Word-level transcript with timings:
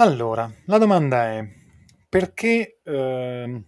Allora, 0.00 0.48
la 0.66 0.78
domanda 0.78 1.24
è 1.24 1.44
perché 2.08 2.78
eh, 2.84 3.62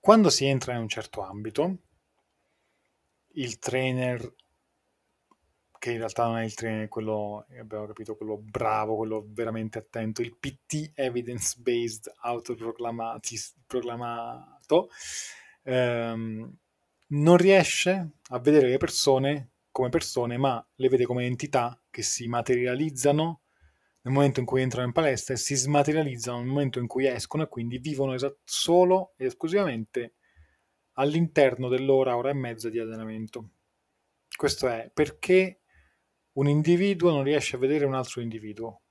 quando 0.00 0.30
si 0.30 0.46
entra 0.46 0.72
in 0.72 0.80
un 0.80 0.88
certo 0.88 1.20
ambito, 1.20 1.76
il 3.32 3.58
trainer, 3.58 4.34
che 5.78 5.90
in 5.90 5.98
realtà 5.98 6.24
non 6.24 6.38
è 6.38 6.44
il 6.44 6.54
trainer, 6.54 6.88
quello, 6.88 7.44
abbiamo 7.58 7.88
capito, 7.88 8.16
quello 8.16 8.38
bravo, 8.38 8.96
quello 8.96 9.26
veramente 9.28 9.76
attento, 9.76 10.22
il 10.22 10.34
PT 10.34 10.92
evidence-based 10.94 12.14
autoproclamato, 12.22 14.88
ehm, 15.64 16.56
non 17.08 17.36
riesce 17.36 18.12
a 18.28 18.38
vedere 18.38 18.68
le 18.68 18.78
persone 18.78 19.50
come 19.70 19.90
persone, 19.90 20.38
ma 20.38 20.66
le 20.76 20.88
vede 20.88 21.04
come 21.04 21.26
entità 21.26 21.78
che 21.90 22.00
si 22.00 22.26
materializzano 22.28 23.42
nel 24.02 24.14
momento 24.14 24.40
in 24.40 24.46
cui 24.46 24.62
entrano 24.62 24.86
in 24.86 24.92
palestra 24.92 25.34
e 25.34 25.36
si 25.36 25.54
smaterializzano 25.54 26.38
nel 26.38 26.46
momento 26.46 26.78
in 26.78 26.86
cui 26.86 27.06
escono 27.06 27.42
e 27.42 27.48
quindi 27.48 27.78
vivono 27.78 28.14
esat- 28.14 28.38
solo 28.44 29.12
ed 29.16 29.26
esclusivamente 29.26 30.14
all'interno 30.94 31.68
dell'ora, 31.68 32.16
ora 32.16 32.30
e 32.30 32.34
mezza 32.34 32.70
di 32.70 32.78
allenamento. 32.78 33.50
Questo 34.34 34.68
è 34.68 34.90
perché 34.92 35.60
un 36.32 36.48
individuo 36.48 37.10
non 37.10 37.22
riesce 37.22 37.56
a 37.56 37.58
vedere 37.58 37.84
un 37.84 37.94
altro 37.94 38.20
individuo. 38.20 38.82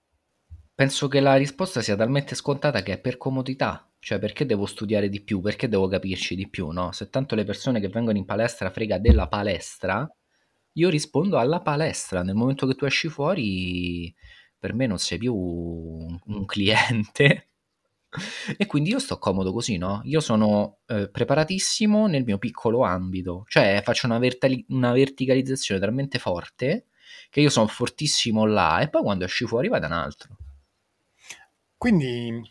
Penso 0.74 1.08
che 1.08 1.20
la 1.20 1.36
risposta 1.36 1.82
sia 1.82 1.96
talmente 1.96 2.36
scontata 2.36 2.82
che 2.84 2.94
è 2.94 3.00
per 3.00 3.18
comodità, 3.18 3.92
cioè 4.00 4.20
perché 4.20 4.46
devo 4.46 4.66
studiare 4.66 5.10
di 5.10 5.22
più, 5.22 5.42
perché 5.42 5.68
devo 5.68 5.88
capirci 5.88 6.36
di 6.36 6.48
più, 6.50 6.70
no? 6.70 6.92
Se 6.92 7.10
tanto 7.10 7.36
le 7.36 7.44
persone 7.44 7.80
che 7.80 7.90
vengono 7.90 8.18
in 8.18 8.26
palestra 8.26 8.70
frega 8.70 8.98
della 8.98 9.28
palestra, 9.28 10.10
io 10.74 10.90
rispondo 10.90 11.38
alla 11.38 11.62
palestra, 11.62 12.24
nel 12.24 12.36
momento 12.36 12.66
che 12.66 12.76
tu 12.76 12.86
esci 12.86 13.10
fuori 13.10 14.14
per 14.60 14.74
me 14.74 14.86
non 14.86 15.00
sei 15.00 15.18
più 15.18 15.34
un, 15.34 16.20
un 16.26 16.46
cliente. 16.46 17.48
e 18.58 18.66
quindi 18.66 18.90
io 18.90 19.00
sto 19.00 19.18
comodo 19.18 19.54
così, 19.54 19.78
no? 19.78 20.02
Io 20.04 20.20
sono 20.20 20.80
eh, 20.88 21.10
preparatissimo 21.10 22.08
nel 22.08 22.24
mio 22.24 22.38
piccolo 22.38 22.84
ambito, 22.84 23.46
cioè 23.48 23.82
faccio 23.84 24.08
una, 24.08 24.20
vertali- 24.20 24.66
una 24.70 24.92
verticalizzazione 24.92 25.80
talmente 25.80 26.20
forte 26.20 26.88
che 27.30 27.42
io 27.42 27.50
sono 27.50 27.68
fortissimo 27.68 28.46
là 28.46 28.80
e 28.82 28.90
poi 28.90 29.04
quando 29.04 29.26
esci 29.26 29.46
fuori 29.46 29.68
vado 29.68 29.86
un 29.86 29.92
altro. 29.94 30.38
Quindi, 31.78 32.42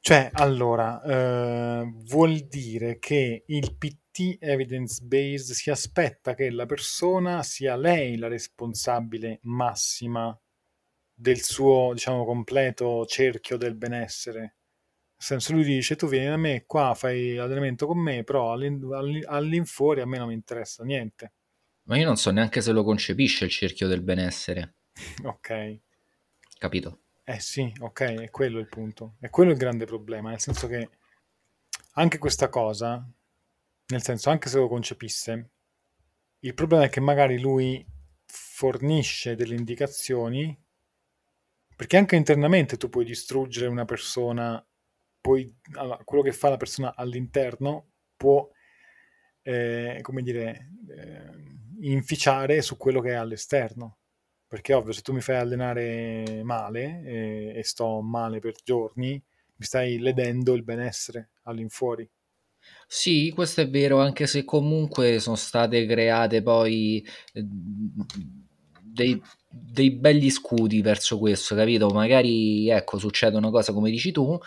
cioè, 0.00 0.30
allora, 0.34 1.02
eh, 1.02 1.90
vuol 2.04 2.40
dire 2.48 2.98
che 2.98 3.44
il 3.46 3.76
PT 3.76 4.36
evidence 4.40 5.02
based 5.02 5.54
si 5.54 5.70
aspetta 5.70 6.34
che 6.34 6.50
la 6.50 6.66
persona 6.66 7.42
sia 7.42 7.76
lei 7.76 8.18
la 8.18 8.28
responsabile 8.28 9.38
massima 9.44 10.38
del 11.22 11.40
suo, 11.40 11.92
diciamo, 11.92 12.24
completo 12.24 13.06
cerchio 13.06 13.56
del 13.56 13.76
benessere. 13.76 14.40
Nel 14.40 14.50
senso, 15.16 15.52
lui 15.52 15.62
dice, 15.62 15.94
tu 15.94 16.08
vieni 16.08 16.26
da 16.26 16.36
me 16.36 16.64
qua, 16.66 16.94
fai 16.94 17.38
allenamento 17.38 17.86
con 17.86 17.98
me, 17.98 18.24
però 18.24 18.52
all'in- 18.52 19.24
all'infuori 19.26 20.00
a 20.00 20.06
me 20.06 20.18
non 20.18 20.26
mi 20.26 20.34
interessa 20.34 20.82
niente. 20.82 21.32
Ma 21.84 21.96
io 21.96 22.06
non 22.06 22.16
so 22.16 22.32
neanche 22.32 22.60
se 22.60 22.72
lo 22.72 22.82
concepisce 22.82 23.44
il 23.44 23.52
cerchio 23.52 23.86
del 23.86 24.02
benessere. 24.02 24.74
ok. 25.22 25.80
Capito? 26.58 27.02
Eh 27.22 27.38
sì, 27.38 27.72
ok, 27.78 28.00
è 28.00 28.30
quello 28.30 28.58
il 28.58 28.68
punto. 28.68 29.14
È 29.20 29.30
quello 29.30 29.52
il 29.52 29.56
grande 29.56 29.84
problema, 29.84 30.30
nel 30.30 30.40
senso 30.40 30.66
che 30.66 30.88
anche 31.92 32.18
questa 32.18 32.48
cosa, 32.48 33.08
nel 33.86 34.02
senso, 34.02 34.28
anche 34.30 34.48
se 34.48 34.58
lo 34.58 34.66
concepisse, 34.66 35.50
il 36.40 36.54
problema 36.54 36.84
è 36.84 36.88
che 36.88 36.98
magari 36.98 37.38
lui 37.38 37.86
fornisce 38.24 39.36
delle 39.36 39.54
indicazioni 39.54 40.61
perché 41.82 41.96
anche 41.96 42.14
internamente 42.14 42.76
tu 42.76 42.88
puoi 42.88 43.04
distruggere 43.04 43.66
una 43.66 43.84
persona, 43.84 44.64
puoi, 45.20 45.52
allora, 45.72 46.00
quello 46.04 46.22
che 46.22 46.30
fa 46.30 46.48
la 46.48 46.56
persona 46.56 46.94
all'interno 46.94 47.88
può, 48.16 48.48
eh, 49.42 49.98
come 50.00 50.22
dire, 50.22 50.70
eh, 50.88 51.88
inficiare 51.88 52.62
su 52.62 52.76
quello 52.76 53.00
che 53.00 53.08
è 53.08 53.14
all'esterno. 53.14 53.98
Perché 54.46 54.74
ovvio, 54.74 54.92
se 54.92 55.00
tu 55.00 55.12
mi 55.12 55.20
fai 55.20 55.38
allenare 55.38 56.44
male 56.44 57.02
eh, 57.04 57.52
e 57.56 57.64
sto 57.64 58.00
male 58.00 58.38
per 58.38 58.54
giorni, 58.62 59.20
mi 59.56 59.64
stai 59.64 59.98
ledendo 59.98 60.54
il 60.54 60.62
benessere 60.62 61.30
all'infuori. 61.42 62.08
Sì, 62.86 63.32
questo 63.34 63.60
è 63.60 63.68
vero, 63.68 63.98
anche 63.98 64.28
se 64.28 64.44
comunque 64.44 65.18
sono 65.18 65.34
state 65.34 65.84
create 65.86 66.42
poi 66.42 67.04
eh, 67.32 67.44
dei, 68.80 69.20
dei 69.52 69.90
begli 69.90 70.30
scudi 70.30 70.80
verso 70.80 71.18
questo, 71.18 71.54
capito? 71.54 71.88
Magari, 71.88 72.68
ecco, 72.70 72.98
succede 72.98 73.36
una 73.36 73.50
cosa 73.50 73.72
come 73.72 73.90
dici 73.90 74.10
tu, 74.10 74.38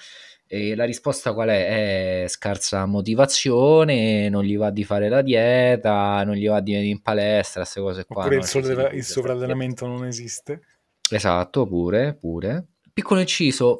e 0.47 0.75
la 0.75 0.85
risposta 0.85 1.33
qual 1.33 1.49
è? 1.49 2.23
È 2.23 2.27
scarsa 2.27 2.85
motivazione, 2.85 4.29
non 4.29 4.43
gli 4.43 4.57
va 4.57 4.69
di 4.69 4.83
fare 4.83 5.09
la 5.09 5.21
dieta, 5.21 6.23
non 6.23 6.35
gli 6.35 6.47
va 6.47 6.59
di 6.59 6.73
venire 6.73 6.91
in 6.91 7.01
palestra, 7.01 7.61
queste 7.61 7.81
cose 7.81 8.05
qua. 8.05 8.21
Oppure 8.21 8.35
no? 8.35 8.41
il, 8.41 8.47
sovra- 8.47 8.91
il 8.91 9.03
sovrallenamento 9.03 9.87
non 9.87 10.05
esiste. 10.05 10.61
Esatto, 11.09 11.67
pure, 11.67 12.15
pure. 12.15 12.65
Piccolo 12.93 13.19
inciso, 13.19 13.77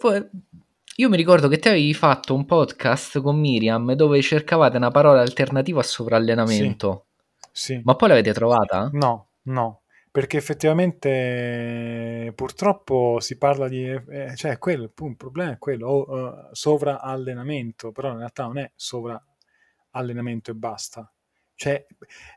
io 0.98 1.10
mi 1.10 1.18
ricordo 1.18 1.48
che 1.48 1.58
te 1.60 1.70
avevi 1.70 1.94
fatto 1.94 2.34
un 2.34 2.46
podcast 2.46 3.22
con 3.22 3.40
Miriam 3.40 3.94
dove 3.94 4.22
cercavate 4.22 4.78
una 4.78 4.92
parola 4.92 5.22
alternativa 5.22 5.82
a 5.82 5.84
sovrallenamento. 5.84 7.06
Sì. 7.52 7.80
Ma 7.84 7.96
poi 7.96 8.10
l'avete 8.10 8.34
trovata? 8.34 8.90
No, 8.92 9.30
no, 9.44 9.82
perché 10.16 10.38
effettivamente 10.38 12.32
purtroppo 12.36 13.20
si 13.20 13.38
parla 13.38 13.68
di, 13.68 13.84
eh, 13.84 14.34
cioè 14.38 14.58
quello, 14.58 14.84
il 14.84 15.16
problema 15.18 15.52
è 15.52 15.58
quello, 15.58 15.90
o, 15.90 16.30
eh, 16.30 16.50
sovraallenamento, 16.54 17.92
però 17.92 18.12
in 18.12 18.20
realtà 18.20 18.46
non 18.46 18.58
è 18.60 18.72
sovraallenamento 18.76 20.52
e 20.52 20.54
basta. 20.54 21.14
Cioè, 21.54 21.86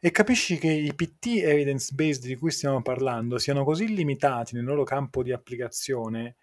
e 0.01 0.11
capisci 0.11 0.59
che 0.59 0.73
i 0.73 0.93
PT 0.93 1.41
evidence-based 1.45 2.25
di 2.27 2.35
cui 2.35 2.51
stiamo 2.51 2.83
parlando 2.83 3.39
siano 3.39 3.63
così 3.63 3.95
limitati 3.95 4.57
nel 4.57 4.65
loro 4.65 4.83
campo 4.83 5.23
di 5.23 5.31
applicazione, 5.31 6.35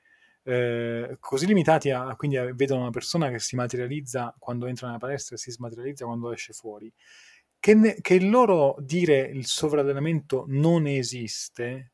eh, 0.44 1.18
così 1.19 1.47
limitati 1.47 1.90
a, 1.90 2.16
quindi 2.16 2.38
vedono 2.53 2.84
una 2.84 2.91
persona 2.91 3.29
che 3.29 3.40
si 3.40 3.57
materializza 3.57 4.34
quando 4.40 4.68
entra 4.68 4.88
nella 4.88 5.00
palestra 5.00 5.35
e 5.35 5.40
si 5.40 5.51
smaterializza 5.51 6.06
quando 6.06 6.31
esce 6.31 6.53
fuori, 6.53 6.90
che, 7.65 7.73
ne- 7.73 7.95
che 7.99 8.13
il 8.13 8.29
loro 8.29 8.75
dire 8.77 9.21
il 9.21 9.47
sovrallenamento 9.47 10.45
non 10.49 10.85
esiste, 10.85 11.93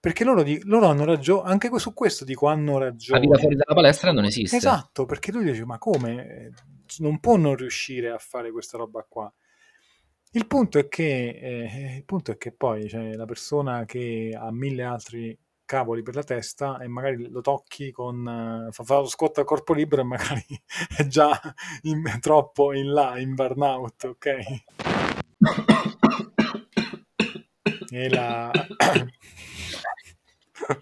perché 0.00 0.24
loro, 0.24 0.42
di- 0.42 0.60
loro 0.64 0.86
hanno 0.86 1.04
ragione, 1.04 1.48
anche 1.48 1.70
su 1.78 1.94
questo 1.94 2.24
dico 2.24 2.48
hanno 2.48 2.78
La 2.80 2.90
vita 2.90 3.14
ragione. 3.14 3.38
fuori 3.38 3.54
dalla 3.54 3.74
palestra 3.74 4.10
non 4.10 4.24
esiste. 4.24 4.56
Esatto, 4.56 5.04
perché 5.04 5.30
lui 5.30 5.44
dice, 5.44 5.64
ma 5.64 5.78
come? 5.78 6.26
Eh, 6.26 6.50
Non 6.98 7.20
può 7.20 7.36
non 7.36 7.54
riuscire 7.54 8.10
a 8.10 8.18
fare 8.18 8.50
questa 8.50 8.76
roba 8.76 9.06
qua. 9.08 9.32
Il 10.32 10.48
punto 10.48 10.80
è 10.80 10.88
che, 10.88 11.28
eh, 11.40 11.94
il 11.98 12.04
punto 12.04 12.32
è 12.32 12.36
che 12.36 12.50
poi 12.50 12.88
c'è 12.88 13.12
la 13.14 13.24
persona 13.24 13.84
che 13.84 14.36
ha 14.36 14.50
mille 14.50 14.82
altri 14.82 15.38
cavoli 15.68 16.02
per 16.02 16.14
la 16.14 16.22
testa 16.22 16.78
e 16.78 16.88
magari 16.88 17.28
lo 17.30 17.42
tocchi 17.42 17.92
con 17.92 18.26
eh, 18.68 18.72
fa, 18.72 18.84
fa 18.84 18.96
lo 19.00 19.06
scotto 19.06 19.42
a 19.42 19.44
corpo 19.44 19.74
libero 19.74 20.00
e 20.00 20.04
magari 20.06 20.44
è 20.96 21.06
già 21.06 21.38
in- 21.82 22.18
troppo 22.20 22.72
in 22.72 22.90
là, 22.90 23.18
in 23.18 23.34
burnout, 23.34 24.04
ok? 24.04 24.26
E 27.92 28.08
la... 28.08 28.50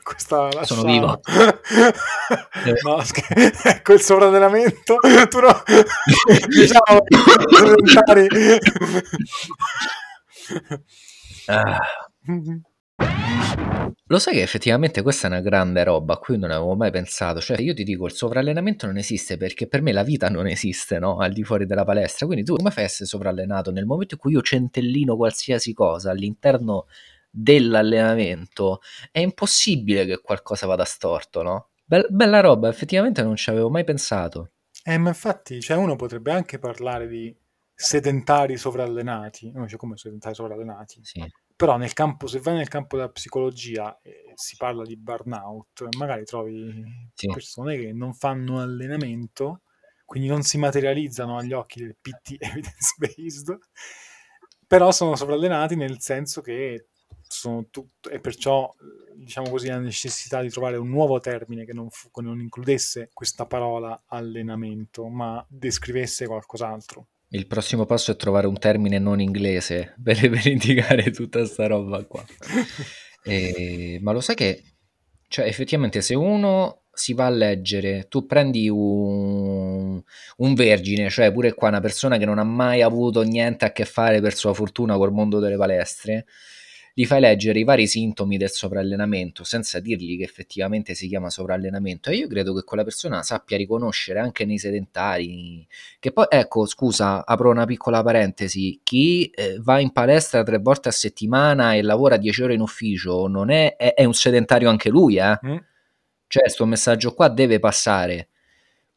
Questa 0.03 0.51
la 0.53 0.65
Sono 0.65 0.83
vivo. 0.85 1.21
No, 2.85 3.03
scher- 3.05 3.61
ecco 3.65 3.93
il 3.93 4.01
sovradellamento. 4.01 4.99
Tu 5.29 5.41
no... 5.41 5.63
diciamo. 6.49 7.03
Ah. 11.49 11.79
Lo 14.09 14.21
sai 14.21 14.35
che 14.35 14.43
effettivamente 14.43 15.03
questa 15.03 15.27
è 15.27 15.31
una 15.31 15.41
grande 15.41 15.83
roba 15.83 16.15
a 16.15 16.19
cui 16.19 16.39
non 16.39 16.53
avevo 16.53 16.77
mai 16.77 16.93
pensato. 16.93 17.41
Cioè, 17.41 17.61
io 17.61 17.75
ti 17.75 17.83
dico, 17.83 18.07
il 18.07 18.13
sovrallenamento 18.13 18.87
non 18.87 18.99
esiste 18.99 19.37
perché 19.37 19.67
per 19.67 19.83
me 19.83 19.91
la 19.91 20.05
vita 20.05 20.29
non 20.29 20.47
esiste, 20.47 21.01
no? 21.01 21.19
Al 21.19 21.33
di 21.33 21.43
fuori 21.43 21.67
della 21.67 21.85
palestra. 21.85 22.27
Quindi 22.27 22.45
tu 22.45 22.55
come 22.55 22.71
fai 22.71 22.85
a 22.85 22.87
essere 22.87 23.07
sovrallenato? 23.07 23.73
Nel 23.73 23.85
momento 23.85 24.15
in 24.15 24.21
cui 24.21 24.33
io 24.33 24.43
centellino 24.43 25.17
qualsiasi 25.17 25.73
cosa 25.73 26.13
all'interno 26.13 26.87
dell'allenamento, 27.29 28.81
è 29.11 29.19
impossibile 29.19 30.07
che 30.07 30.21
qualcosa 30.21 30.67
vada 30.67 30.85
storto, 30.85 31.43
no? 31.43 31.71
Bel- 31.85 32.07
bella 32.09 32.41
roba, 32.41 32.69
effettivamente 32.69 33.23
non 33.23 33.37
ci 33.37 33.51
avevo 33.51 33.69
mai 33.71 33.85
pensato. 33.85 34.53
Eh, 34.85 34.99
ma 34.99 35.09
infatti, 35.09 35.61
cioè, 35.61 35.77
uno 35.77 35.97
potrebbe 35.97 36.33
anche 36.33 36.59
parlare 36.59 37.09
di 37.09 37.37
sedentari 37.75 38.57
sovrallenati. 38.57 39.51
No, 39.53 39.69
cioè, 39.69 39.79
come 39.79 39.97
sedentari 39.97 40.35
sovrallenati? 40.35 41.01
Sì. 41.03 41.25
Però 41.57 41.77
nel 41.79 41.93
campo, 41.95 42.27
se 42.27 42.39
vai 42.41 42.55
nel 42.57 42.69
campo 42.69 42.97
della 42.97 43.09
psicologia 43.09 43.99
e 44.03 44.33
si 44.35 44.57
parla 44.57 44.85
di 44.85 44.97
burnout, 44.97 45.89
magari 45.97 46.25
trovi 46.25 46.85
Sì. 47.15 47.27
persone 47.29 47.77
che 47.79 47.93
non 47.93 48.13
fanno 48.13 48.61
allenamento, 48.61 49.63
quindi 50.05 50.29
non 50.29 50.43
si 50.43 50.59
materializzano 50.59 51.39
agli 51.39 51.53
occhi 51.55 51.81
del 51.81 51.97
PT 52.01 52.37
evidence 52.41 52.95
based, 52.99 53.59
però 54.67 54.91
sono 54.91 55.17
sovrallenati 55.17 55.77
nel 55.77 56.01
senso 56.01 56.41
che 56.41 56.89
sono 57.23 57.67
tutto, 57.71 58.09
e 58.11 58.21
perciò 58.21 58.73
diciamo 59.15 59.51
così 59.51 59.69
la 59.69 59.79
necessità 59.79 60.41
di 60.43 60.51
trovare 60.51 60.77
un 60.77 60.89
nuovo 60.89 61.19
termine 61.21 61.65
che 61.65 61.73
non, 61.73 61.89
fu, 61.91 62.11
che 62.11 62.23
non 62.23 62.41
includesse 62.41 63.11
questa 63.13 63.47
parola 63.47 64.05
allenamento, 64.07 65.09
ma 65.09 65.45
descrivesse 65.49 66.27
qualcos'altro. 66.27 67.07
Il 67.31 67.47
prossimo 67.47 67.85
passo 67.87 68.13
è 68.13 68.17
trovare 68.17 68.47
un 68.47 68.59
termine 68.59 68.99
non 68.99 69.21
inglese 69.21 69.95
per, 70.03 70.19
per 70.19 70.47
indicare 70.47 71.11
tutta 71.11 71.45
sta 71.45 71.67
roba 71.67 72.05
qua. 72.05 72.25
e, 73.25 73.99
ma 74.01 74.13
lo 74.13 74.21
sai 74.21 74.35
che, 74.35 74.63
cioè, 75.29 75.47
effettivamente, 75.47 76.01
se 76.03 76.15
uno 76.15 76.83
si 76.93 77.13
va 77.13 77.27
a 77.27 77.31
leggere, 77.31 78.07
tu 78.09 78.25
prendi 78.25 78.69
un, 78.71 80.01
un, 80.37 80.55
vergine, 80.55 81.11
cioè 81.11 81.31
pure 81.31 81.53
qua 81.53 81.69
una 81.69 81.81
persona 81.81 82.17
che 82.17 82.25
non 82.25 82.39
ha 82.39 82.45
mai 82.45 82.81
avuto 82.81 83.23
niente 83.23 83.67
a 83.67 83.73
che 83.73 83.85
fare 83.85 84.21
per 84.21 84.35
sua 84.35 84.55
fortuna 84.55 84.97
col 84.97 85.13
mondo 85.13 85.39
delle 85.39 85.57
palestre, 85.57 86.25
gli 86.99 87.05
fai 87.05 87.21
leggere 87.21 87.59
i 87.59 87.65
vari 87.65 87.87
sintomi 87.87 88.39
del 88.39 88.49
sovrallenamento 88.49 89.45
senza 89.45 89.81
dirgli 89.81 90.17
che 90.17 90.25
effettivamente 90.25 90.95
si 90.95 91.09
chiama 91.09 91.29
sovrallenamento 91.29 92.09
e 92.09 92.15
io 92.17 92.27
credo 92.27 92.55
che 92.55 92.63
quella 92.63 92.85
persona 92.85 93.23
sappia 93.23 93.59
riconoscere 93.59 94.19
anche 94.19 94.47
nei 94.47 94.57
sedentari 94.57 95.67
che 95.99 96.11
poi 96.11 96.25
ecco 96.31 96.65
scusa 96.65 97.27
apro 97.27 97.51
una 97.51 97.67
piccola 97.67 98.03
parentesi 98.03 98.81
chi 98.83 99.27
eh, 99.27 99.59
va 99.61 99.79
in 99.79 99.93
palestra 99.93 100.43
tre 100.43 100.57
volte 100.57 100.89
a 100.89 100.93
settimana 100.93 101.75
e 101.75 101.83
lavora 101.83 102.17
dieci 102.17 102.43
ore 102.43 102.55
in 102.55 102.63
ufficio 102.63 103.27
non 103.27 103.51
è, 103.51 103.77
è, 103.77 103.93
è 103.93 104.05
un 104.05 104.15
sedentario 104.15 104.71
anche 104.71 104.89
lui 104.89 105.19
eh. 105.19 105.39
Mm. 105.45 105.57
cioè 106.29 106.45
questo 106.45 106.65
messaggio 106.65 107.13
qua 107.13 107.29
deve 107.29 107.59
passare 107.59 108.29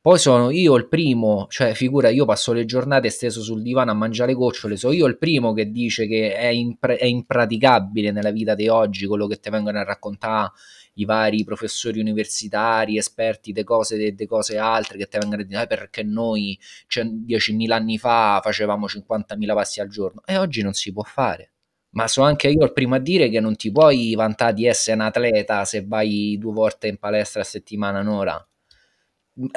poi 0.02 0.18
sono 0.18 0.50
io 0.50 0.76
il 0.76 0.88
primo, 0.88 1.48
cioè 1.50 1.74
figura, 1.74 2.08
io 2.10 2.24
passo 2.24 2.54
le 2.54 2.64
giornate 2.64 3.10
steso 3.10 3.42
sul 3.42 3.62
divano 3.62 3.92
a 3.92 3.94
mangiare 3.94 4.34
gocciole, 4.34 4.78
sono 4.78 4.94
io 4.94 5.06
il 5.06 5.18
primo 5.18 5.52
che 5.52 5.72
dice 5.72 6.08
che 6.08 6.34
è, 6.36 6.48
impre- 6.48 6.96
è 6.96 7.06
impraticabile 7.06 8.12
nella 8.12 8.32
vita 8.32 8.56
di 8.56 8.70
oggi 8.70 9.06
quello 9.08 9.28
che 9.28 9.40
ti 9.42 9.50
vengono 9.50 9.78
a 9.78 9.84
raccontare 9.84 10.52
i 10.94 11.06
vari 11.06 11.44
professori 11.44 12.00
universitari, 12.00 12.98
esperti 12.98 13.52
di 13.52 13.64
cose, 13.64 14.16
de 14.16 14.26
cose 14.26 14.58
altre 14.58 14.98
che 14.98 15.08
ti 15.08 15.18
vengono 15.18 15.42
a 15.42 15.46
dire 15.46 15.64
eh, 15.64 15.68
perché 15.68 16.04
noi 16.04 16.58
cioè, 16.88 17.04
10.000 17.06 17.72
anni 17.72 17.98
fa 17.98 18.40
facevamo 18.42 18.86
50.000 18.86 19.54
passi 19.54 19.82
al 19.82 19.90
giorno 19.90 20.22
e 20.26 20.38
oggi 20.38 20.62
non 20.62 20.74
si 20.74 20.94
può 20.94 21.04
fare. 21.04 21.52
Ma 21.92 22.08
so 22.08 22.22
anche 22.22 22.48
io 22.50 22.64
il 22.64 22.74
primo 22.74 22.96
a 22.96 23.00
dire 23.00 23.30
che 23.30 23.40
non 23.40 23.56
ti 23.56 23.72
puoi 23.72 24.14
vantare 24.16 24.54
di 24.54 24.66
essere 24.66 24.96
un 24.96 25.04
atleta 25.04 25.66
se 25.66 25.84
vai 25.86 26.38
due 26.40 26.54
volte 26.54 26.88
in 26.88 26.98
palestra 26.98 27.42
a 27.42 27.46
settimana 27.46 28.00
un'ora 28.00 28.44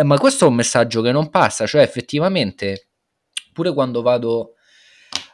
ma 0.03 0.19
questo 0.19 0.45
è 0.45 0.49
un 0.49 0.55
messaggio 0.55 1.03
che 1.03 1.13
non 1.13 1.31
passa, 1.31 1.67
cioè 1.67 1.83
effettivamente 1.83 2.89
pure 3.53 3.73
quando 3.73 4.03
vado 4.03 4.55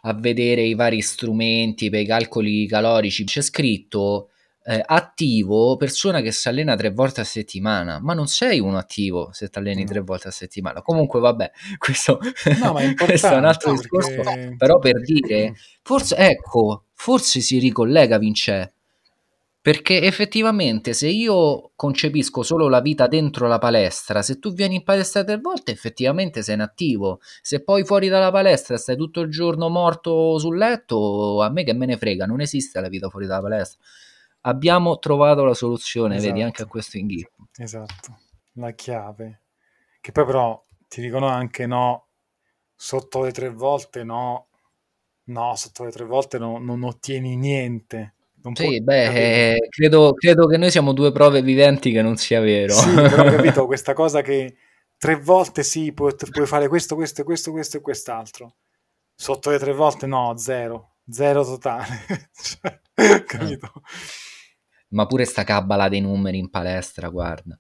a 0.03 0.15
vedere 0.15 0.63
i 0.63 0.75
vari 0.75 1.01
strumenti 1.01 1.91
per 1.91 2.01
i 2.01 2.07
calcoli 2.07 2.67
calorici 2.67 3.25
c'è 3.25 3.41
scritto 3.41 4.31
eh, 4.65 4.83
attivo 4.85 5.77
persona 5.77 6.21
che 6.21 6.31
si 6.31 6.47
allena 6.49 6.77
tre 6.77 6.91
volte 6.91 7.23
a 7.23 7.25
settimana, 7.25 8.01
ma 8.01 8.13
non 8.13 8.27
sei 8.27 8.61
uno 8.61 8.77
attivo 8.77 9.31
se 9.33 9.49
ti 9.49 9.59
alleni 9.59 9.83
no. 9.83 9.89
tre 9.89 10.01
volte 10.01 10.29
a 10.29 10.31
settimana. 10.31 10.83
Comunque, 10.83 11.21
vabbè, 11.21 11.51
questo, 11.79 12.21
no, 12.61 12.75
questo 12.95 13.29
è 13.29 13.37
un 13.37 13.47
altro 13.47 13.73
discorso. 13.73 14.21
Perché... 14.21 14.55
Però 14.59 14.79
per 14.79 15.01
dire, 15.01 15.55
forse 15.83 16.17
ecco, 16.17 16.85
forse 16.93 17.41
si 17.41 17.59
ricollega 17.59 18.19
Vince 18.19 18.75
perché 19.69 20.01
effettivamente 20.01 20.95
se 20.95 21.09
io 21.09 21.73
concepisco 21.77 22.43
solo 22.43 22.71
la 22.71 22.81
vita 22.81 23.07
dentro 23.07 23.47
la 23.47 23.59
palestra, 23.59 24.23
se 24.23 24.39
tu 24.39 24.55
vieni 24.55 24.77
in 24.77 24.83
palestra 24.83 25.25
tre 25.25 25.37
volte 25.37 25.73
effettivamente 25.73 26.43
sei 26.43 26.55
inattivo, 26.55 27.21
se 27.43 27.63
poi 27.63 27.85
fuori 27.85 28.09
dalla 28.09 28.31
palestra 28.31 28.79
stai 28.79 28.97
tutto 28.97 29.21
il 29.21 29.31
giorno 29.31 29.69
morto 29.69 30.39
sul 30.39 30.57
letto, 30.57 31.43
a 31.43 31.51
me 31.51 31.65
che 31.65 31.75
me 31.75 31.85
ne 31.85 31.99
frega, 31.99 32.25
non 32.25 32.41
esiste 32.41 32.81
la 32.81 32.89
vita 32.89 33.11
fuori 33.11 33.27
dalla 33.27 33.43
palestra. 33.43 33.79
Abbiamo 34.41 34.99
trovato 34.99 35.45
la 35.45 35.53
soluzione, 35.53 36.17
esatto. 36.17 36.33
vedi, 36.33 36.43
anche 36.43 36.63
a 36.63 36.67
questo 36.67 36.97
inghippo. 36.97 37.49
Esatto, 37.55 38.21
la 38.55 38.71
chiave. 38.71 39.43
Che 40.01 40.13
poi 40.13 40.25
però 40.25 40.65
ti 40.89 41.03
dicono 41.03 41.27
anche 41.27 41.67
no, 41.67 42.07
sotto 42.75 43.21
le 43.23 43.33
tre 43.33 43.51
volte 43.51 44.03
no, 44.03 44.47
no, 45.25 45.55
sotto 45.57 45.85
le 45.85 45.91
tre 45.91 46.07
volte 46.07 46.39
no, 46.39 46.57
non 46.57 46.85
ottieni 46.85 47.37
niente 47.37 48.15
non 48.43 48.55
sì, 48.55 48.81
beh, 48.81 49.53
eh, 49.53 49.69
credo, 49.69 50.15
credo, 50.15 50.47
che 50.47 50.57
noi 50.57 50.71
siamo 50.71 50.93
due 50.93 51.13
prove 51.13 51.43
viventi 51.43 51.91
che 51.91 52.03
non 52.03 52.17
sia 52.17 52.41
vero. 52.41 52.73
Sì, 52.73 52.95
però 52.95 53.25
ho 53.25 53.31
capito 53.31 53.67
questa 53.67 53.93
cosa 53.93 54.23
che 54.23 54.57
tre 54.97 55.17
volte 55.17 55.63
sì, 55.63 55.93
puoi, 55.93 56.15
puoi 56.31 56.47
fare 56.47 56.69
questo, 56.69 56.95
questo, 56.95 57.25
questo, 57.25 57.51
questo 57.51 57.77
e 57.79 57.81
quest'altro. 57.81 58.57
Sotto 59.15 59.51
le 59.51 59.59
tre 59.59 59.73
volte 59.73 60.07
no, 60.07 60.37
zero. 60.37 60.97
Zero 61.11 61.45
totale. 61.45 62.05
cioè, 62.33 63.25
capito? 63.25 63.73
Ma 64.91 65.07
pure 65.07 65.25
sta 65.25 65.45
cabala 65.45 65.89
dei 65.89 66.01
numeri 66.01 66.39
in 66.39 66.51
palestra, 66.51 67.09
guarda. 67.09 67.59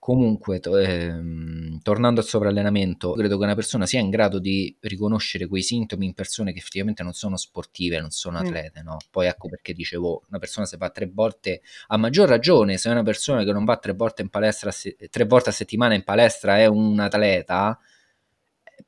Comunque, 0.00 0.60
to- 0.60 0.78
ehm, 0.78 1.80
tornando 1.82 2.20
al 2.20 2.26
sovrallenamento, 2.26 3.12
credo 3.12 3.36
che 3.36 3.44
una 3.44 3.54
persona 3.54 3.84
sia 3.84 4.00
in 4.00 4.08
grado 4.08 4.38
di 4.38 4.74
riconoscere 4.80 5.46
quei 5.46 5.60
sintomi 5.62 6.06
in 6.06 6.14
persone 6.14 6.52
che 6.52 6.58
effettivamente 6.58 7.02
non 7.02 7.12
sono 7.12 7.36
sportive, 7.36 8.00
non 8.00 8.10
sono 8.10 8.40
mm. 8.40 8.46
atlete, 8.46 8.82
no? 8.82 8.96
Poi 9.10 9.26
ecco 9.26 9.50
perché 9.50 9.74
dicevo, 9.74 10.22
una 10.30 10.38
persona 10.38 10.64
se 10.64 10.78
va 10.78 10.88
tre 10.88 11.06
volte, 11.12 11.60
a 11.88 11.98
maggior 11.98 12.30
ragione, 12.30 12.78
se 12.78 12.88
è 12.88 12.92
una 12.92 13.02
persona 13.02 13.44
che 13.44 13.52
non 13.52 13.66
va 13.66 13.76
tre 13.76 13.92
volte, 13.92 14.22
in 14.22 14.30
palestra, 14.30 14.70
se- 14.70 14.96
tre 15.10 15.26
volte 15.26 15.50
a 15.50 15.52
settimana 15.52 15.92
in 15.92 16.02
palestra 16.02 16.58
è 16.58 16.64
un 16.64 16.98
atleta, 16.98 17.78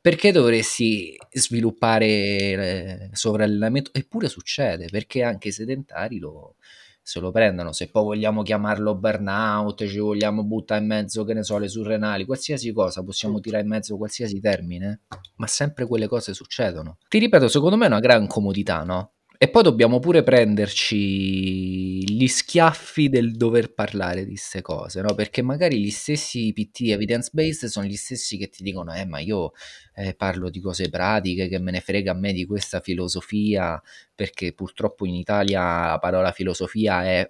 perché 0.01 0.33
dovresti 0.33 1.17
sviluppare 1.31 2.07
eh, 2.07 3.11
sovrallenamento? 3.13 3.91
Eppure 3.93 4.29
succede, 4.29 4.89
perché 4.91 5.23
anche 5.23 5.49
i 5.49 5.53
sedentari 5.53 6.19
lo 6.19 6.57
se 7.03 7.21
lo 7.21 7.31
prendono. 7.31 7.73
Se 7.73 7.91
poi 7.91 8.05
vogliamo 8.05 8.43
chiamarlo 8.43 8.95
burnout, 8.95 9.87
ci 9.87 9.99
vogliamo 9.99 10.45
buttare 10.45 10.81
in 10.81 10.87
mezzo, 10.87 11.25
che 11.25 11.35
ne 11.35 11.43
so, 11.43 11.59
le 11.59 11.69
surrenali, 11.69 12.25
qualsiasi 12.25 12.73
cosa, 12.73 13.03
possiamo 13.03 13.41
tirare 13.41 13.63
in 13.63 13.69
mezzo 13.69 13.97
qualsiasi 13.97 14.41
termine, 14.41 15.03
ma 15.37 15.47
sempre 15.47 15.87
quelle 15.87 16.07
cose 16.07 16.33
succedono. 16.33 16.99
Ti 17.09 17.19
ripeto, 17.19 17.49
secondo 17.49 17.77
me 17.77 17.85
è 17.85 17.89
una 17.89 18.01
gran 18.01 18.27
comodità, 18.27 18.83
no? 18.85 19.13
E 19.43 19.49
poi 19.51 19.65
dobbiamo 19.65 19.99
pure 19.99 20.23
prenderci 20.23 22.09
gli 22.09 22.29
schiaffi 22.29 23.09
del 23.09 23.33
dover 23.33 23.75
parlare 23.75 24.21
di 24.23 24.35
queste 24.35 24.63
cose, 24.63 25.01
no? 25.01 25.17
Perché 25.17 25.43
magari 25.43 25.83
gli 25.83 25.91
stessi 25.91 26.53
PT 26.53 26.83
evidence-based 26.91 27.69
sono 27.69 27.87
gli 27.87 27.97
stessi 27.97 28.37
che 28.37 28.49
ti 28.49 28.63
dicono, 28.63 28.95
eh, 28.95 29.05
ma 29.05 29.19
io 29.19 29.51
eh, 29.97 30.15
parlo 30.15 30.49
di 30.49 30.61
cose 30.61 30.89
pratiche, 30.91 31.49
che 31.49 31.59
me 31.59 31.73
ne 31.73 31.81
frega 31.81 32.13
a 32.13 32.15
me 32.15 32.33
di 32.33 32.47
questa 32.47 32.79
filosofia, 32.79 33.83
perché 34.15 34.53
purtroppo 34.53 35.07
in 35.07 35.15
Italia 35.17 35.89
la 35.89 35.99
parola 36.01 36.31
filosofia 36.31 37.03
è 37.03 37.29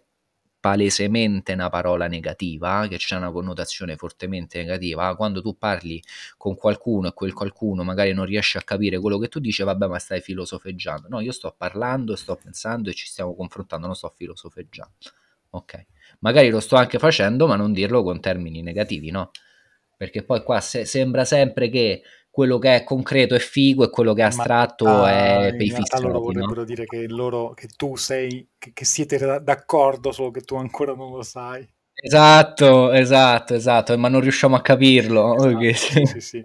palesemente 0.63 1.53
una 1.55 1.69
parola 1.69 2.07
negativa, 2.07 2.87
che 2.89 2.97
c'è 2.97 3.17
una 3.17 3.33
connotazione 3.33 3.97
fortemente 3.97 4.59
negativa, 4.59 5.17
quando 5.17 5.43
tu 5.43 5.59
parli 5.59 6.01
con 6.37 6.55
qualcuno 6.55 7.09
e 7.09 7.13
quel 7.15 7.33
qualcuno 7.33 7.83
magari 7.83 8.13
non 8.13 8.25
riesce 8.27 8.59
a 8.59 8.63
capire 8.63 9.01
quello 9.01 9.19
che 9.19 9.27
tu 9.29 9.41
dici, 9.41 9.65
vabbè 9.65 9.89
ma 9.89 9.99
stai 9.99 10.21
filosofeggiando. 10.21 11.09
No, 11.09 11.19
io 11.21 11.33
sto 11.33 11.53
parlando, 11.57 12.15
sto 12.15 12.37
pensando 12.37 12.91
e 12.91 12.95
ci 12.95 13.07
stiamo 13.09 13.35
confrontando, 13.35 13.87
non 13.87 13.97
sto 13.97 14.13
filosofeggiando. 14.17 14.95
Ok, 15.51 15.87
magari 16.21 16.49
lo 16.51 16.61
sto 16.61 16.77
anche 16.77 16.99
facendo, 17.01 17.47
ma 17.49 17.57
non 17.57 17.73
dirlo 17.73 18.03
con 18.05 18.21
termini 18.21 18.63
negativi, 18.63 19.11
no? 19.11 19.31
Perché 19.97 20.23
poi 20.25 20.43
qua 20.43 20.61
se- 20.61 20.85
sembra 20.85 21.25
sempre 21.25 21.69
che 21.69 22.03
quello 22.33 22.59
che 22.59 22.77
è 22.77 22.83
concreto 22.83 23.35
è 23.35 23.39
figo 23.39 23.85
e 23.85 23.91
quello 23.91 24.15
che 24.15 24.23
è 24.23 24.25
astratto 24.25 24.87
Ma, 24.87 25.45
è 25.45 25.51
per 25.51 25.61
i 25.61 25.71
fissi. 25.71 26.01
loro 26.01 26.21
vorrebbero 26.21 26.61
no? 26.61 26.65
dire 26.65 26.87
che, 26.87 27.07
loro, 27.07 27.51
che 27.51 27.69
tu 27.77 27.95
sei, 27.95 28.49
che, 28.57 28.71
che, 28.73 28.87
siete 28.87 29.19
d'accordo, 29.43 30.13
solo 30.13 30.31
che 30.31 30.41
tu 30.41 30.55
ancora 30.55 30.95
non 30.95 31.13
lo 31.13 31.23
sai. 31.23 31.69
Esatto, 31.93 32.91
esatto, 32.91 33.53
esatto, 33.55 33.99
ma 33.99 34.09
non 34.09 34.23
riusciamo 34.23 34.57
a 34.57 34.63
capirlo. 34.63 35.35
Esatto, 35.35 35.57
okay. 35.57 35.75
sì, 35.75 36.21
sì, 36.21 36.45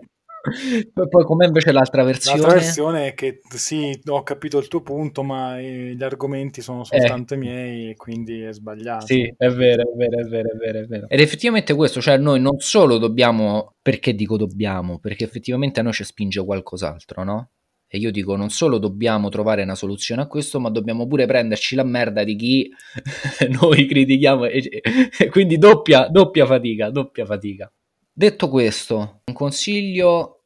sì. 0.51 0.89
Poi 0.93 1.23
com'è 1.23 1.45
invece 1.45 1.71
l'altra 1.71 2.03
versione? 2.03 2.39
L'altra 2.39 2.59
versione 2.59 3.07
è 3.07 3.13
che 3.13 3.41
sì, 3.55 3.99
ho 4.05 4.23
capito 4.23 4.57
il 4.57 4.67
tuo 4.67 4.81
punto, 4.81 5.23
ma 5.23 5.59
eh, 5.59 5.93
gli 5.95 6.03
argomenti 6.03 6.61
sono 6.61 6.83
soltanto 6.83 7.33
eh. 7.33 7.37
miei 7.37 7.89
e 7.89 7.95
quindi 7.95 8.41
è 8.41 8.53
sbagliato. 8.53 9.05
Sì, 9.05 9.33
è 9.37 9.49
vero, 9.49 9.83
è 9.83 9.95
vero, 9.95 10.19
è 10.19 10.23
vero, 10.23 10.51
è 10.51 10.55
vero, 10.55 10.79
è 10.79 10.85
vero. 10.85 11.09
Ed 11.09 11.19
effettivamente 11.19 11.73
questo, 11.73 12.01
cioè 12.01 12.17
noi 12.17 12.39
non 12.39 12.59
solo 12.59 12.97
dobbiamo, 12.97 13.73
perché 13.81 14.13
dico 14.13 14.37
dobbiamo? 14.37 14.99
Perché 14.99 15.23
effettivamente 15.23 15.79
a 15.79 15.83
noi 15.83 15.93
ci 15.93 16.03
spinge 16.03 16.43
qualcos'altro, 16.43 17.23
no? 17.23 17.49
E 17.89 17.99
io 17.99 18.11
dico, 18.11 18.35
non 18.35 18.49
solo 18.49 18.79
dobbiamo 18.79 19.29
trovare 19.29 19.63
una 19.63 19.75
soluzione 19.75 20.21
a 20.21 20.27
questo, 20.27 20.59
ma 20.59 20.69
dobbiamo 20.69 21.07
pure 21.07 21.25
prenderci 21.25 21.73
la 21.73 21.85
merda 21.85 22.25
di 22.25 22.35
chi 22.35 22.69
noi 23.61 23.85
critichiamo. 23.85 24.45
E, 24.45 24.81
e 25.17 25.29
quindi 25.29 25.57
doppia, 25.57 26.09
doppia 26.09 26.45
fatica, 26.45 26.89
doppia 26.89 27.25
fatica. 27.25 27.71
Detto 28.11 28.49
questo, 28.49 29.21
un 29.25 29.33
consiglio 29.33 30.36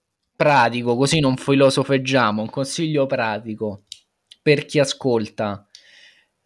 pratico, 0.42 0.96
così 0.96 1.20
non 1.20 1.38
filosofeggiamo, 1.38 2.42
un 2.42 2.50
consiglio 2.50 3.06
pratico 3.06 3.84
per 4.42 4.66
chi 4.66 4.80
ascolta 4.80 5.68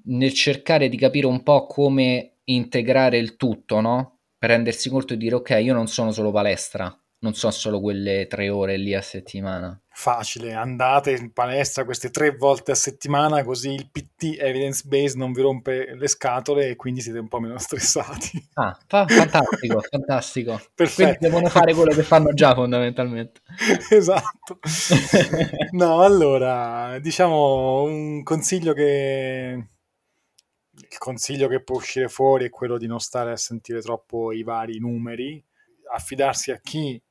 nel 0.08 0.34
cercare 0.34 0.90
di 0.90 0.98
capire 0.98 1.28
un 1.28 1.44
po' 1.44 1.66
come 1.66 2.40
integrare 2.44 3.18
il 3.18 3.38
tutto, 3.38 3.80
no? 3.80 4.20
Per 4.38 4.50
rendersi 4.50 4.90
conto 4.90 5.14
di 5.14 5.24
dire 5.24 5.36
ok, 5.36 5.60
io 5.62 5.74
non 5.74 5.88
sono 5.88 6.12
solo 6.12 6.32
palestra, 6.32 6.94
non 7.20 7.36
sono 7.36 7.54
solo 7.54 7.80
quelle 7.80 8.28
tre 8.28 8.50
ore 8.50 8.76
lì 8.76 8.94
a 8.94 9.02
settimana. 9.02 9.82
Facile, 9.98 10.54
andate 10.54 11.12
in 11.12 11.32
palestra 11.32 11.86
queste 11.86 12.10
tre 12.10 12.36
volte 12.36 12.72
a 12.72 12.76
settimana 12.76 13.46
così 13.46 13.72
il 13.72 13.90
PT 13.90 14.36
evidence 14.38 14.84
based 14.86 15.16
non 15.16 15.32
vi 15.32 15.42
rompe 15.42 15.96
le 15.96 16.08
scatole 16.10 16.68
e 16.68 16.76
quindi 16.76 17.00
siete 17.00 17.18
un 17.18 17.30
po' 17.30 17.40
meno 17.40 17.58
stressati. 17.60 18.50
Ah, 18.56 18.78
fa- 18.88 19.08
fantastico, 19.08 19.80
fantastico. 19.80 20.62
Perfetto. 20.76 21.02
Quindi 21.02 21.18
devono 21.22 21.48
fare 21.48 21.74
quello 21.74 21.94
che 21.94 22.04
fanno 22.04 22.34
già 22.34 22.54
fondamentalmente. 22.54 23.40
esatto. 23.90 24.60
no, 25.72 26.02
allora, 26.02 27.00
diciamo 27.00 27.84
un 27.84 28.22
consiglio 28.24 28.74
che 28.74 29.68
il 30.78 30.98
consiglio 30.98 31.48
che 31.48 31.64
può 31.64 31.78
uscire 31.78 32.10
fuori 32.10 32.46
è 32.46 32.50
quello 32.50 32.78
di 32.78 32.86
non 32.86 33.00
stare 33.00 33.32
a 33.32 33.38
sentire 33.38 33.80
troppo 33.80 34.34
i 34.34 34.44
vari 34.44 34.78
numeri, 34.78 35.42
affidarsi 35.94 36.52
a 36.52 36.60
chi 36.62 37.02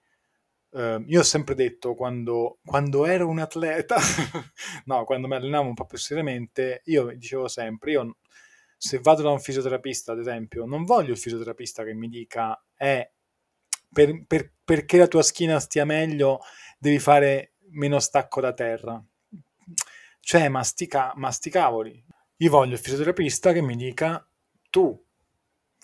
Uh, 0.74 1.04
io 1.06 1.20
ho 1.20 1.22
sempre 1.22 1.54
detto 1.54 1.94
quando, 1.94 2.58
quando 2.64 3.06
ero 3.06 3.28
un 3.28 3.38
atleta, 3.38 3.96
no, 4.86 5.04
quando 5.04 5.28
mi 5.28 5.36
allenavo 5.36 5.68
un 5.68 5.74
po' 5.74 5.86
più 5.86 5.98
seriamente, 5.98 6.82
io 6.86 7.14
dicevo 7.14 7.46
sempre, 7.46 7.92
io 7.92 8.16
se 8.76 8.98
vado 8.98 9.22
da 9.22 9.30
un 9.30 9.38
fisioterapista, 9.38 10.10
ad 10.10 10.18
esempio, 10.18 10.64
non 10.64 10.84
voglio 10.84 11.12
il 11.12 11.16
fisioterapista 11.16 11.84
che 11.84 11.94
mi 11.94 12.08
dica, 12.08 12.60
eh, 12.76 13.12
per, 13.88 14.24
per, 14.26 14.52
perché 14.64 14.98
la 14.98 15.06
tua 15.06 15.22
schiena 15.22 15.60
stia 15.60 15.84
meglio, 15.84 16.40
devi 16.76 16.98
fare 16.98 17.52
meno 17.70 18.00
stacco 18.00 18.40
da 18.40 18.52
terra. 18.52 19.00
Cioè, 20.18 20.48
mastica, 20.48 21.12
masticavoli. 21.14 22.04
Io 22.38 22.50
voglio 22.50 22.72
il 22.72 22.80
fisioterapista 22.80 23.52
che 23.52 23.62
mi 23.62 23.76
dica, 23.76 24.26
tu 24.70 25.03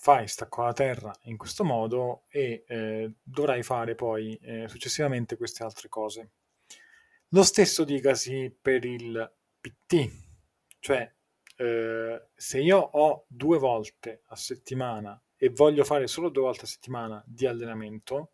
fai 0.03 0.27
stacco 0.29 0.63
alla 0.63 0.73
terra 0.73 1.15
in 1.25 1.37
questo 1.37 1.63
modo 1.63 2.25
e 2.29 2.65
eh, 2.67 3.13
dovrai 3.23 3.63
fare 3.63 3.95
poi 3.95 4.35
eh, 4.37 4.67
successivamente 4.67 5.37
queste 5.37 5.63
altre 5.63 5.91
cose. 5.91 6.31
Lo 7.29 7.43
stesso 7.43 7.85
dicasi 7.85 8.51
per 8.51 8.87
il 8.87 9.31
PT, 9.61 10.11
cioè 10.79 11.13
eh, 11.55 12.29
se 12.35 12.61
io 12.61 12.79
ho 12.79 13.27
due 13.29 13.59
volte 13.59 14.23
a 14.29 14.37
settimana 14.37 15.23
e 15.37 15.51
voglio 15.51 15.85
fare 15.85 16.07
solo 16.07 16.31
due 16.31 16.45
volte 16.45 16.65
a 16.65 16.69
settimana 16.69 17.23
di 17.27 17.45
allenamento, 17.45 18.31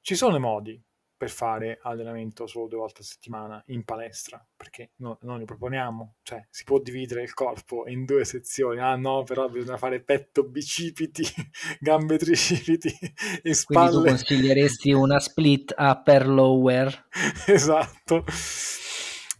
ci 0.00 0.14
sono 0.14 0.36
i 0.36 0.40
modi 0.40 0.82
per 1.22 1.30
fare 1.30 1.78
allenamento 1.82 2.48
solo 2.48 2.66
due 2.66 2.78
volte 2.78 3.02
a 3.02 3.04
settimana 3.04 3.62
in 3.66 3.84
palestra, 3.84 4.44
perché 4.56 4.90
no, 4.96 5.18
non 5.22 5.38
li 5.38 5.44
proponiamo, 5.44 6.16
cioè 6.24 6.44
si 6.50 6.64
può 6.64 6.80
dividere 6.80 7.22
il 7.22 7.32
corpo 7.32 7.86
in 7.86 8.04
due 8.04 8.24
sezioni, 8.24 8.80
ah 8.80 8.96
no, 8.96 9.22
però 9.22 9.48
bisogna 9.48 9.76
fare 9.76 10.02
petto 10.02 10.42
bicipiti, 10.42 11.22
gambe 11.78 12.18
tricipiti 12.18 12.92
e 13.40 13.54
spalle. 13.54 13.90
Quindi 13.90 14.02
tu 14.02 14.08
consiglieresti 14.08 14.92
una 14.92 15.20
split 15.20 15.72
upper 15.78 16.26
lower? 16.26 17.06
esatto. 17.46 18.24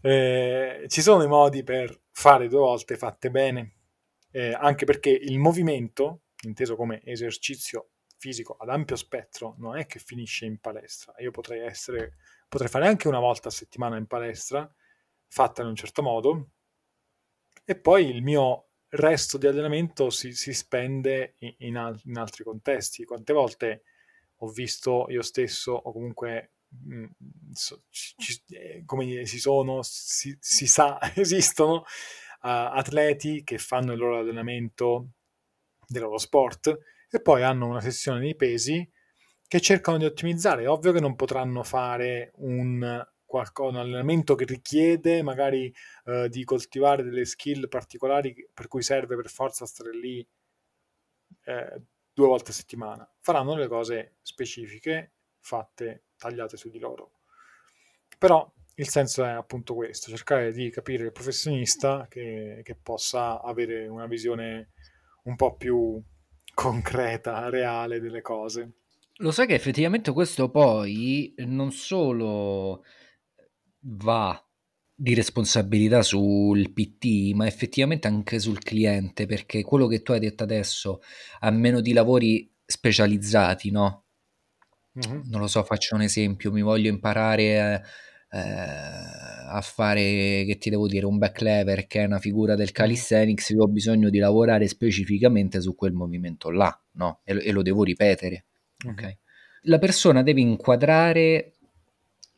Eh, 0.02 0.84
ci 0.86 1.02
sono 1.02 1.24
i 1.24 1.28
modi 1.28 1.64
per 1.64 2.02
fare 2.12 2.46
due 2.46 2.60
volte 2.60 2.96
fatte 2.96 3.28
bene, 3.28 3.72
eh, 4.30 4.52
anche 4.52 4.84
perché 4.84 5.10
il 5.10 5.40
movimento, 5.40 6.26
inteso 6.44 6.76
come 6.76 7.02
esercizio 7.04 7.88
fisico 8.22 8.54
ad 8.56 8.68
ampio 8.68 8.94
spettro 8.94 9.56
non 9.58 9.76
è 9.76 9.84
che 9.86 9.98
finisce 9.98 10.44
in 10.46 10.60
palestra. 10.60 11.12
Io 11.18 11.32
potrei 11.32 11.58
essere, 11.60 12.18
potrei 12.48 12.70
fare 12.70 12.86
anche 12.86 13.08
una 13.08 13.18
volta 13.18 13.48
a 13.48 13.50
settimana 13.50 13.96
in 13.96 14.06
palestra, 14.06 14.72
fatta 15.26 15.62
in 15.62 15.68
un 15.68 15.74
certo 15.74 16.02
modo, 16.02 16.50
e 17.64 17.74
poi 17.74 18.08
il 18.08 18.22
mio 18.22 18.68
resto 18.90 19.38
di 19.38 19.48
allenamento 19.48 20.08
si, 20.10 20.34
si 20.34 20.54
spende 20.54 21.34
in, 21.38 21.54
in, 21.58 21.76
al, 21.76 22.00
in, 22.04 22.16
altri 22.16 22.44
contesti. 22.44 23.04
Quante 23.04 23.32
volte 23.32 23.82
ho 24.36 24.48
visto 24.48 25.06
io 25.08 25.22
stesso, 25.22 25.72
o 25.72 25.90
comunque 25.90 26.52
mh, 26.68 26.94
mm, 26.94 27.06
so, 27.50 27.82
ci, 27.90 28.40
eh, 28.50 28.84
come 28.86 29.26
si 29.26 29.40
sono, 29.40 29.80
si, 29.82 30.36
si 30.38 30.68
sa, 30.68 31.00
esistono 31.16 31.78
uh, 31.78 31.84
atleti 32.42 33.42
che 33.42 33.58
fanno 33.58 33.92
il 33.92 33.98
loro 33.98 34.18
allenamento 34.18 35.08
del 35.88 36.02
loro 36.02 36.18
sport 36.18 36.91
e 37.14 37.20
poi 37.20 37.42
hanno 37.42 37.66
una 37.66 37.82
sessione 37.82 38.20
di 38.20 38.34
pesi 38.34 38.90
che 39.46 39.60
cercano 39.60 39.98
di 39.98 40.06
ottimizzare. 40.06 40.62
È 40.62 40.68
ovvio 40.68 40.92
che 40.92 41.00
non 41.00 41.14
potranno 41.14 41.62
fare 41.62 42.32
un, 42.36 42.80
un 43.26 43.76
allenamento 43.76 44.34
che 44.34 44.46
richiede 44.46 45.22
magari 45.22 45.72
eh, 46.06 46.30
di 46.30 46.42
coltivare 46.44 47.02
delle 47.02 47.26
skill 47.26 47.68
particolari 47.68 48.34
per 48.54 48.66
cui 48.66 48.82
serve 48.82 49.14
per 49.14 49.28
forza 49.28 49.66
stare 49.66 49.94
lì 49.94 50.26
eh, 51.44 51.82
due 52.14 52.26
volte 52.26 52.52
a 52.52 52.54
settimana. 52.54 53.06
Faranno 53.20 53.56
le 53.56 53.68
cose 53.68 54.16
specifiche 54.22 55.12
fatte, 55.38 56.04
tagliate 56.16 56.56
su 56.56 56.70
di 56.70 56.78
loro. 56.78 57.18
Però 58.16 58.50
il 58.76 58.88
senso 58.88 59.22
è 59.22 59.30
appunto 59.30 59.74
questo, 59.74 60.08
cercare 60.08 60.50
di 60.50 60.70
capire 60.70 61.04
il 61.04 61.12
professionista 61.12 62.06
che, 62.08 62.62
che 62.64 62.74
possa 62.74 63.42
avere 63.42 63.86
una 63.86 64.06
visione 64.06 64.70
un 65.24 65.36
po' 65.36 65.56
più 65.56 66.02
concreta, 66.54 67.48
reale 67.48 68.00
delle 68.00 68.22
cose. 68.22 68.72
Lo 69.16 69.30
sai 69.30 69.46
che 69.46 69.54
effettivamente 69.54 70.12
questo 70.12 70.50
poi 70.50 71.34
non 71.38 71.70
solo 71.70 72.84
va 73.80 74.44
di 74.94 75.14
responsabilità 75.14 76.02
sul 76.02 76.72
PT, 76.72 77.32
ma 77.34 77.46
effettivamente 77.46 78.06
anche 78.06 78.38
sul 78.38 78.62
cliente, 78.62 79.26
perché 79.26 79.62
quello 79.62 79.86
che 79.86 80.02
tu 80.02 80.12
hai 80.12 80.20
detto 80.20 80.42
adesso, 80.42 81.00
a 81.40 81.50
meno 81.50 81.80
di 81.80 81.92
lavori 81.92 82.50
specializzati, 82.64 83.70
no? 83.70 84.04
Mm-hmm. 84.98 85.22
Non 85.24 85.40
lo 85.40 85.46
so, 85.46 85.62
faccio 85.64 85.94
un 85.94 86.02
esempio, 86.02 86.52
mi 86.52 86.62
voglio 86.62 86.88
imparare 86.88 87.82
eh, 88.32 88.38
a 88.40 89.60
fare, 89.60 90.44
che 90.46 90.56
ti 90.58 90.70
devo 90.70 90.88
dire, 90.88 91.04
un 91.04 91.18
back 91.18 91.40
lever 91.42 91.86
che 91.86 92.00
è 92.00 92.06
una 92.06 92.18
figura 92.18 92.54
del 92.54 92.72
calisthenics, 92.72 93.50
io 93.50 93.62
ho 93.62 93.68
bisogno 93.68 94.08
di 94.08 94.18
lavorare 94.18 94.66
specificamente 94.66 95.60
su 95.60 95.74
quel 95.74 95.92
movimento 95.92 96.50
là, 96.50 96.76
no? 96.92 97.20
E, 97.24 97.38
e 97.40 97.52
lo 97.52 97.62
devo 97.62 97.84
ripetere, 97.84 98.46
mm-hmm. 98.86 99.10
La 99.66 99.78
persona 99.78 100.22
deve 100.22 100.40
inquadrare 100.40 101.52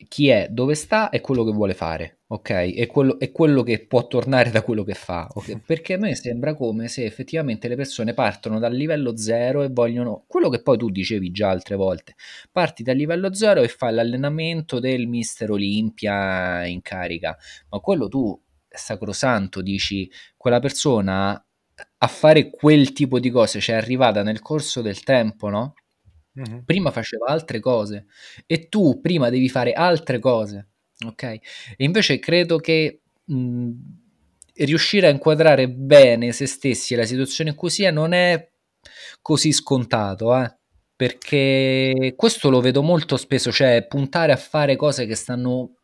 chi 0.07 0.29
è, 0.29 0.47
dove 0.49 0.75
sta 0.75 1.09
e 1.09 1.21
quello 1.21 1.43
che 1.43 1.51
vuole 1.51 1.73
fare, 1.73 2.19
ok? 2.27 2.49
E 2.49 2.87
quello, 2.87 3.19
e 3.19 3.31
quello 3.31 3.63
che 3.63 3.85
può 3.85 4.07
tornare 4.07 4.51
da 4.51 4.61
quello 4.61 4.83
che 4.83 4.93
fa, 4.93 5.27
okay? 5.33 5.59
Perché 5.65 5.93
a 5.93 5.97
me 5.97 6.15
sembra 6.15 6.55
come 6.55 6.87
se 6.87 7.05
effettivamente 7.05 7.67
le 7.67 7.75
persone 7.75 8.13
partono 8.13 8.59
dal 8.59 8.73
livello 8.73 9.17
zero 9.17 9.63
e 9.63 9.69
vogliono 9.69 10.23
quello 10.27 10.49
che 10.49 10.61
poi 10.61 10.77
tu 10.77 10.89
dicevi 10.89 11.31
già 11.31 11.49
altre 11.49 11.75
volte. 11.75 12.15
Parti 12.51 12.83
dal 12.83 12.95
livello 12.95 13.33
zero 13.33 13.61
e 13.61 13.67
fai 13.67 13.93
l'allenamento 13.93 14.79
del 14.79 15.07
Mister 15.07 15.51
Olimpia 15.51 16.65
in 16.65 16.81
carica, 16.81 17.37
ma 17.69 17.79
quello 17.79 18.07
tu 18.07 18.39
sacrosanto 18.67 19.61
dici 19.61 20.09
quella 20.35 20.59
persona 20.59 21.39
a 21.97 22.07
fare 22.07 22.49
quel 22.49 22.93
tipo 22.93 23.19
di 23.19 23.29
cose, 23.29 23.59
cioè 23.59 23.75
è 23.75 23.77
arrivata 23.79 24.23
nel 24.23 24.41
corso 24.41 24.81
del 24.81 25.03
tempo, 25.03 25.49
no? 25.49 25.73
Mm-hmm. 26.37 26.59
Prima 26.65 26.91
faceva 26.91 27.27
altre 27.27 27.59
cose 27.59 28.07
e 28.45 28.67
tu 28.67 28.99
prima 28.99 29.29
devi 29.29 29.47
fare 29.47 29.71
altre 29.71 30.19
cose, 30.19 30.67
ok? 31.05 31.23
E 31.23 31.39
invece 31.77 32.19
credo 32.19 32.57
che 32.57 33.01
mh, 33.23 33.69
riuscire 34.55 35.07
a 35.07 35.11
inquadrare 35.11 35.69
bene 35.69 36.31
se 36.31 36.45
stessi 36.45 36.93
e 36.93 36.97
la 36.97 37.05
situazione 37.05 37.51
in 37.51 37.55
cui 37.55 37.69
sia 37.69 37.91
non 37.91 38.13
è 38.13 38.49
così 39.21 39.51
scontato, 39.51 40.35
eh? 40.37 40.57
perché 40.95 42.13
questo 42.15 42.49
lo 42.49 42.61
vedo 42.61 42.81
molto 42.81 43.17
spesso, 43.17 43.51
cioè 43.51 43.85
puntare 43.87 44.31
a 44.31 44.37
fare 44.37 44.75
cose 44.75 45.05
che 45.05 45.15
stanno 45.15 45.75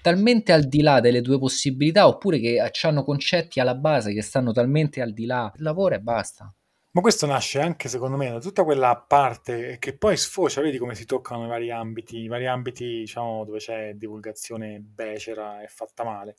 talmente 0.00 0.52
al 0.52 0.64
di 0.64 0.82
là 0.82 1.00
delle 1.00 1.22
tue 1.22 1.38
possibilità 1.38 2.06
oppure 2.06 2.38
che 2.38 2.58
hanno 2.82 3.02
concetti 3.02 3.58
alla 3.58 3.74
base 3.74 4.12
che 4.12 4.22
stanno 4.22 4.52
talmente 4.52 5.00
al 5.00 5.12
di 5.12 5.26
là, 5.26 5.52
lavora 5.56 5.96
e 5.96 6.00
basta. 6.00 6.54
Ma 6.94 7.00
questo 7.00 7.26
nasce 7.26 7.60
anche, 7.60 7.88
secondo 7.88 8.16
me, 8.16 8.30
da 8.30 8.38
tutta 8.38 8.62
quella 8.62 8.96
parte 8.96 9.78
che 9.80 9.96
poi 9.96 10.16
sfocia, 10.16 10.60
vedi 10.60 10.78
come 10.78 10.94
si 10.94 11.06
toccano 11.06 11.44
i 11.44 11.48
vari 11.48 11.72
ambiti, 11.72 12.18
i 12.18 12.28
vari 12.28 12.46
ambiti, 12.46 12.84
diciamo, 12.84 13.44
dove 13.44 13.58
c'è 13.58 13.94
divulgazione 13.94 14.78
becera 14.80 15.60
e 15.60 15.66
fatta 15.66 16.04
male. 16.04 16.36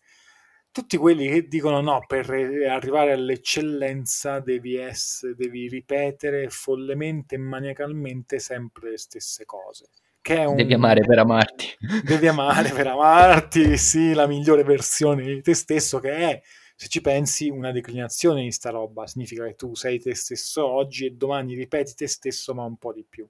Tutti 0.72 0.96
quelli 0.96 1.28
che 1.28 1.48
dicono 1.50 1.82
no, 1.82 2.06
per 2.08 2.30
arrivare 2.30 3.12
all'eccellenza 3.12 4.40
devi, 4.40 4.78
essere, 4.78 5.36
devi 5.36 5.68
ripetere 5.68 6.50
follemente 6.50 7.36
e 7.36 7.40
maniacalmente 7.40 8.40
sempre 8.40 8.92
le 8.92 8.98
stesse 8.98 9.44
cose. 9.44 9.90
Un... 10.28 10.56
Devi 10.56 10.74
amare 10.74 11.02
per 11.02 11.20
amarti. 11.20 11.68
Devi 12.02 12.28
amare 12.28 12.70
per 12.70 12.88
amarti, 12.88 13.78
sì, 13.78 14.14
la 14.14 14.26
migliore 14.26 14.64
versione 14.64 15.22
di 15.24 15.42
te 15.42 15.54
stesso 15.54 16.00
che 16.00 16.12
è 16.12 16.42
se 16.76 16.90
ci 16.90 17.00
pensi, 17.00 17.50
una 17.50 17.72
declinazione 17.72 18.44
di 18.44 18.52
sta 18.52 18.70
roba 18.70 19.08
significa 19.08 19.46
che 19.46 19.56
tu 19.56 19.76
sei 19.76 20.00
te 20.00 20.14
stesso 20.14 20.66
oggi 20.66 21.06
e 21.06 21.12
domani 21.12 21.56
ripeti 21.56 21.96
te 21.96 22.08
stesso, 22.08 22.54
ma 22.54 22.64
un 22.64 22.78
po' 22.78 22.92
di 22.92 23.06
più. 23.08 23.28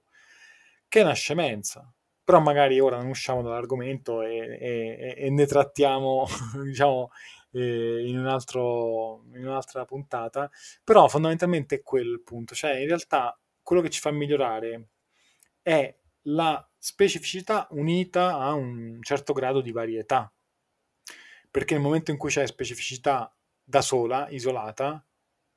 Che 0.88 1.00
è 1.00 1.02
una 1.02 1.12
scemenza. 1.14 1.92
Però 2.24 2.40
magari 2.40 2.80
ora 2.80 2.96
non 2.96 3.06
usciamo 3.06 3.42
dall'argomento 3.42 4.22
e, 4.22 4.58
e, 4.60 5.14
e 5.16 5.30
ne 5.30 5.46
trattiamo, 5.46 6.26
diciamo, 6.64 7.10
eh, 7.52 8.04
in, 8.08 8.18
un 8.18 8.26
altro, 8.26 9.22
in 9.34 9.46
un'altra 9.46 9.84
puntata. 9.84 10.50
Però 10.82 11.06
fondamentalmente 11.06 11.76
è 11.76 11.82
quello 11.82 12.12
il 12.12 12.22
punto. 12.22 12.54
Cioè, 12.54 12.78
in 12.78 12.86
realtà, 12.88 13.38
quello 13.62 13.80
che 13.80 13.90
ci 13.90 14.00
fa 14.00 14.10
migliorare 14.10 14.88
è 15.62 15.94
la 16.22 16.68
specificità 16.78 17.68
unita 17.70 18.38
a 18.38 18.52
un 18.54 18.98
certo 19.02 19.32
grado 19.32 19.60
di 19.60 19.70
varietà. 19.70 20.32
Perché 21.56 21.72
nel 21.72 21.82
momento 21.82 22.10
in 22.10 22.18
cui 22.18 22.28
c'è 22.28 22.46
specificità 22.46 23.34
da 23.64 23.80
sola, 23.80 24.28
isolata, 24.28 25.02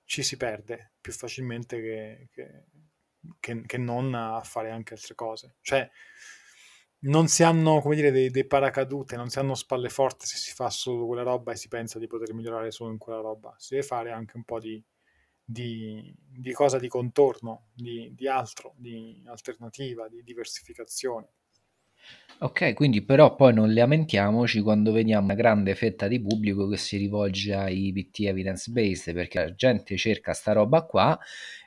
ci 0.06 0.24
si 0.24 0.38
perde 0.38 0.94
più 1.02 1.12
facilmente 1.12 1.82
che, 1.82 2.30
che, 2.32 2.64
che, 3.38 3.66
che 3.66 3.78
non 3.78 4.14
a 4.14 4.40
fare 4.40 4.72
anche 4.72 4.94
altre 4.94 5.14
cose. 5.14 5.58
Cioè, 5.60 5.92
non 7.00 7.28
si 7.28 7.44
hanno, 7.44 7.82
come 7.82 7.98
dire, 7.98 8.12
dei, 8.12 8.30
dei, 8.30 8.48
paracadute, 8.48 9.18
non 9.18 9.28
si 9.28 9.40
hanno 9.40 9.56
spalle 9.56 9.90
forti 9.90 10.26
se 10.26 10.38
si 10.38 10.54
fa 10.54 10.70
solo 10.70 11.06
quella 11.06 11.24
roba 11.24 11.52
e 11.52 11.58
si 11.58 11.68
pensa 11.68 12.00
di 12.00 12.08
poter 12.08 12.34
migliorare 12.34 12.72
solo 12.72 12.92
in 12.92 12.98
quella 12.98 13.20
roba. 13.20 13.54
Si 13.58 13.74
deve 13.74 13.86
fare 13.86 14.14
anche 14.14 14.38
un 14.38 14.46
po' 14.46 14.62
di, 14.62 14.82
di, 15.44 16.16
di 16.18 16.54
cosa 16.54 16.80
di 16.80 16.88
contorno, 16.88 17.72
di, 17.74 18.16
di 18.16 18.26
altro, 18.26 18.74
di 18.78 19.22
alternativa, 19.26 20.08
di 20.08 20.24
diversificazione. 20.24 21.39
Ok, 22.42 22.74
quindi 22.74 23.02
però 23.04 23.36
poi 23.36 23.54
non 23.54 23.74
lamentiamoci 23.74 24.62
quando 24.62 24.94
vediamo 24.94 25.26
una 25.26 25.34
grande 25.36 25.76
fetta 25.76 26.08
di 26.08 26.22
pubblico 26.22 26.70
che 26.70 26.78
si 26.78 26.96
rivolge 26.96 27.54
ai 27.54 27.92
PT 27.92 28.20
evidence 28.22 28.72
based 28.72 29.14
perché 29.14 29.40
la 29.40 29.54
gente 29.54 29.98
cerca 29.98 30.32
sta 30.32 30.54
roba 30.54 30.84
qua 30.84 31.20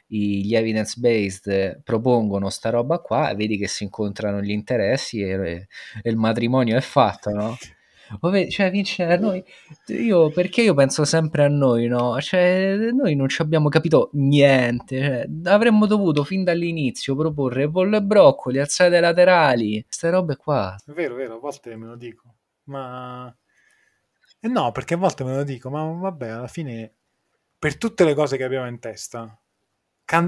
gli 0.06 0.54
evidence 0.54 0.98
based 0.98 1.82
propongono 1.82 2.48
sta 2.50 2.70
roba 2.70 2.98
qua 3.00 3.30
e 3.30 3.34
vedi 3.34 3.56
che 3.56 3.68
si 3.68 3.84
incontrano 3.84 4.40
gli 4.42 4.50
interessi 4.50 5.20
e, 5.20 5.68
e 6.02 6.10
il 6.10 6.16
matrimonio 6.16 6.76
è 6.76 6.80
fatto, 6.80 7.30
no? 7.30 7.56
Cioè, 8.20 8.70
Vince, 8.70 9.16
noi, 9.16 9.42
io, 9.86 10.30
perché 10.30 10.62
io 10.62 10.74
penso 10.74 11.04
sempre 11.04 11.44
a 11.44 11.48
noi, 11.48 11.86
no? 11.86 12.20
Cioè, 12.20 12.90
noi 12.92 13.14
non 13.14 13.28
ci 13.28 13.42
abbiamo 13.42 13.68
capito 13.68 14.10
niente. 14.12 15.00
Cioè, 15.00 15.26
avremmo 15.44 15.86
dovuto 15.86 16.24
fin 16.24 16.44
dall'inizio 16.44 17.16
proporre 17.16 17.70
pollo 17.70 17.96
e 17.96 18.02
broccoli, 18.02 18.58
alzate 18.58 19.00
laterali, 19.00 19.82
queste 19.82 20.10
robe 20.10 20.36
qua. 20.36 20.76
È 20.84 20.92
vero, 20.92 21.14
vero, 21.14 21.36
a 21.36 21.38
volte 21.38 21.76
me 21.76 21.86
lo 21.86 21.96
dico, 21.96 22.34
ma... 22.64 23.34
Eh 24.44 24.48
no, 24.48 24.72
perché 24.72 24.94
a 24.94 24.96
volte 24.96 25.22
me 25.22 25.36
lo 25.36 25.44
dico, 25.44 25.70
ma 25.70 25.84
vabbè, 25.84 26.28
alla 26.28 26.48
fine, 26.48 26.92
per 27.58 27.78
tutte 27.78 28.04
le 28.04 28.14
cose 28.14 28.36
che 28.36 28.42
abbiamo 28.42 28.66
in 28.66 28.80
testa, 28.80 29.40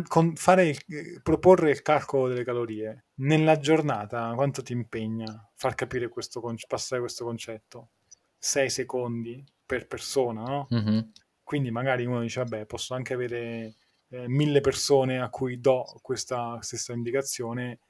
can- 0.07 0.35
fare 0.35 0.69
il, 0.69 1.21
proporre 1.23 1.71
il 1.71 1.83
calcolo 1.83 2.29
delle 2.29 2.45
calorie 2.45 3.07
nella 3.17 3.59
giornata, 3.59 4.33
quanto 4.35 4.63
ti 4.63 4.73
impegna 4.73 5.51
far 5.55 5.75
capire 5.75 6.09
questo 6.09 6.41
passare 6.67 7.01
questo 7.01 7.25
concetto? 7.25 7.91
6 8.39 8.71
secondi 8.71 9.45
per 9.67 9.87
persona, 9.87 10.43
no? 10.43 10.69
Mm-hmm. 10.75 10.99
Quindi 11.43 11.71
magari 11.71 12.07
uno 12.07 12.21
dice, 12.21 12.43
vabbè, 12.43 12.65
posso 12.65 12.95
anche 12.95 13.13
avere 13.13 13.75
eh, 14.09 14.29
mille 14.29 14.61
persone 14.61 15.21
a 15.21 15.29
cui 15.29 15.61
do 15.61 15.85
questa 16.01 16.59
stessa 16.63 16.95
indicazione, 16.95 17.81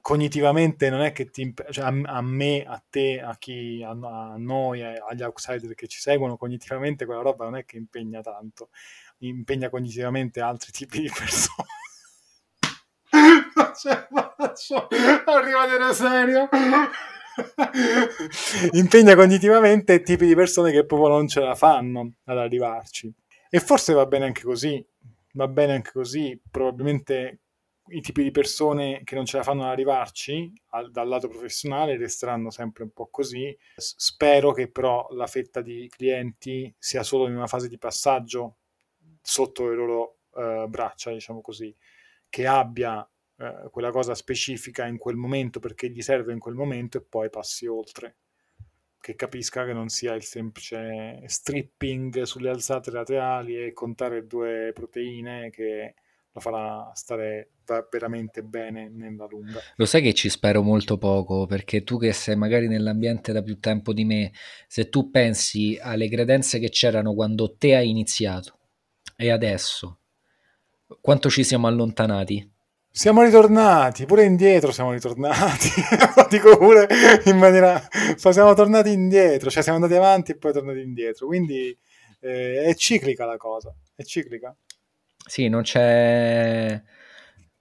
cognitivamente 0.00 0.88
non 0.88 1.02
è 1.02 1.12
che 1.12 1.30
ti 1.30 1.42
imp- 1.42 1.70
cioè 1.70 1.84
a, 1.84 2.16
a, 2.16 2.20
me, 2.22 2.64
a 2.64 2.82
te, 2.88 3.20
a 3.20 3.36
chi 3.36 3.82
a, 3.82 3.90
a, 3.90 4.36
noi, 4.38 4.82
agli 4.82 5.22
outsider 5.22 5.74
che 5.74 5.88
ci 5.88 6.00
seguono, 6.00 6.36
cognitivamente 6.36 7.04
quella 7.04 7.20
roba 7.20 7.44
non 7.44 7.56
è 7.56 7.64
che 7.64 7.76
impegna 7.76 8.20
tanto 8.22 8.70
impegna 9.28 9.68
cognitivamente 9.68 10.40
altri 10.40 10.72
tipi 10.72 11.00
di 11.02 11.10
persone. 11.10 11.68
cioè, 13.78 14.06
faccio 14.36 14.88
a 14.88 15.40
rimanere 15.44 15.94
serio. 15.94 16.48
impegna 18.72 19.14
cognitivamente 19.14 20.02
tipi 20.02 20.26
di 20.26 20.34
persone 20.34 20.70
che 20.70 20.84
proprio 20.84 21.08
non 21.08 21.28
ce 21.28 21.40
la 21.40 21.54
fanno 21.54 22.14
ad 22.24 22.38
arrivarci. 22.38 23.12
E 23.50 23.60
forse 23.60 23.92
va 23.92 24.06
bene 24.06 24.24
anche 24.26 24.42
così, 24.42 24.84
va 25.34 25.46
bene 25.46 25.74
anche 25.74 25.92
così, 25.92 26.40
probabilmente 26.50 27.40
i 27.88 28.00
tipi 28.00 28.22
di 28.22 28.30
persone 28.30 29.02
che 29.04 29.14
non 29.14 29.26
ce 29.26 29.38
la 29.38 29.42
fanno 29.42 29.64
ad 29.64 29.70
arrivarci 29.70 30.50
al, 30.70 30.90
dal 30.90 31.08
lato 31.08 31.28
professionale 31.28 31.96
resteranno 31.96 32.50
sempre 32.50 32.84
un 32.84 32.90
po' 32.90 33.08
così. 33.10 33.54
S- 33.76 33.94
spero 33.96 34.52
che 34.52 34.70
però 34.70 35.06
la 35.10 35.26
fetta 35.26 35.60
di 35.60 35.88
clienti 35.94 36.72
sia 36.78 37.02
solo 37.02 37.26
in 37.26 37.36
una 37.36 37.46
fase 37.46 37.68
di 37.68 37.78
passaggio 37.78 38.58
sotto 39.22 39.68
le 39.68 39.74
loro 39.74 40.18
uh, 40.32 40.68
braccia, 40.68 41.12
diciamo 41.12 41.40
così, 41.40 41.74
che 42.28 42.46
abbia 42.46 42.98
uh, 42.98 43.70
quella 43.70 43.90
cosa 43.90 44.14
specifica 44.14 44.86
in 44.86 44.98
quel 44.98 45.16
momento 45.16 45.60
perché 45.60 45.88
gli 45.88 46.02
serve 46.02 46.32
in 46.32 46.38
quel 46.38 46.54
momento 46.54 46.98
e 46.98 47.02
poi 47.02 47.30
passi 47.30 47.66
oltre. 47.66 48.16
Che 49.00 49.14
capisca 49.16 49.64
che 49.64 49.72
non 49.72 49.88
sia 49.88 50.14
il 50.14 50.22
semplice 50.22 51.22
stripping 51.26 52.22
sulle 52.22 52.50
alzate 52.50 52.90
laterali 52.90 53.64
e 53.64 53.72
contare 53.72 54.26
due 54.26 54.70
proteine 54.72 55.50
che 55.50 55.94
lo 56.32 56.40
farà 56.40 56.90
stare 56.94 57.50
veramente 57.90 58.42
bene 58.42 58.88
nella 58.88 59.26
lunga. 59.28 59.60
Lo 59.76 59.84
sai 59.84 60.02
che 60.02 60.14
ci 60.14 60.28
spero 60.28 60.62
molto 60.62 60.98
poco, 60.98 61.46
perché 61.46 61.84
tu 61.84 61.98
che 61.98 62.12
sei 62.12 62.36
magari 62.36 62.68
nell'ambiente 62.68 63.32
da 63.32 63.42
più 63.42 63.58
tempo 63.58 63.92
di 63.92 64.04
me, 64.04 64.32
se 64.66 64.88
tu 64.88 65.10
pensi 65.10 65.78
alle 65.80 66.08
credenze 66.08 66.58
che 66.58 66.70
c'erano 66.70 67.14
quando 67.14 67.54
te 67.56 67.74
hai 67.76 67.90
iniziato, 67.90 68.58
e 69.22 69.30
adesso? 69.30 69.98
Quanto 71.00 71.30
ci 71.30 71.44
siamo 71.44 71.68
allontanati? 71.68 72.50
Siamo 72.90 73.22
ritornati, 73.22 74.04
pure 74.04 74.24
indietro 74.24 74.72
siamo 74.72 74.92
ritornati. 74.92 75.68
Dico 76.28 76.58
pure 76.58 76.88
in 77.26 77.38
maniera... 77.38 77.80
Siamo 78.16 78.52
tornati 78.54 78.90
indietro, 78.90 79.48
cioè 79.48 79.62
siamo 79.62 79.78
andati 79.78 79.94
avanti 79.94 80.32
e 80.32 80.36
poi 80.36 80.52
tornati 80.52 80.80
indietro. 80.80 81.28
Quindi 81.28 81.76
eh, 82.20 82.64
è 82.64 82.74
ciclica 82.74 83.24
la 83.24 83.36
cosa, 83.36 83.72
è 83.94 84.02
ciclica. 84.02 84.54
Sì, 85.24 85.48
non 85.48 85.62
c'è... 85.62 86.82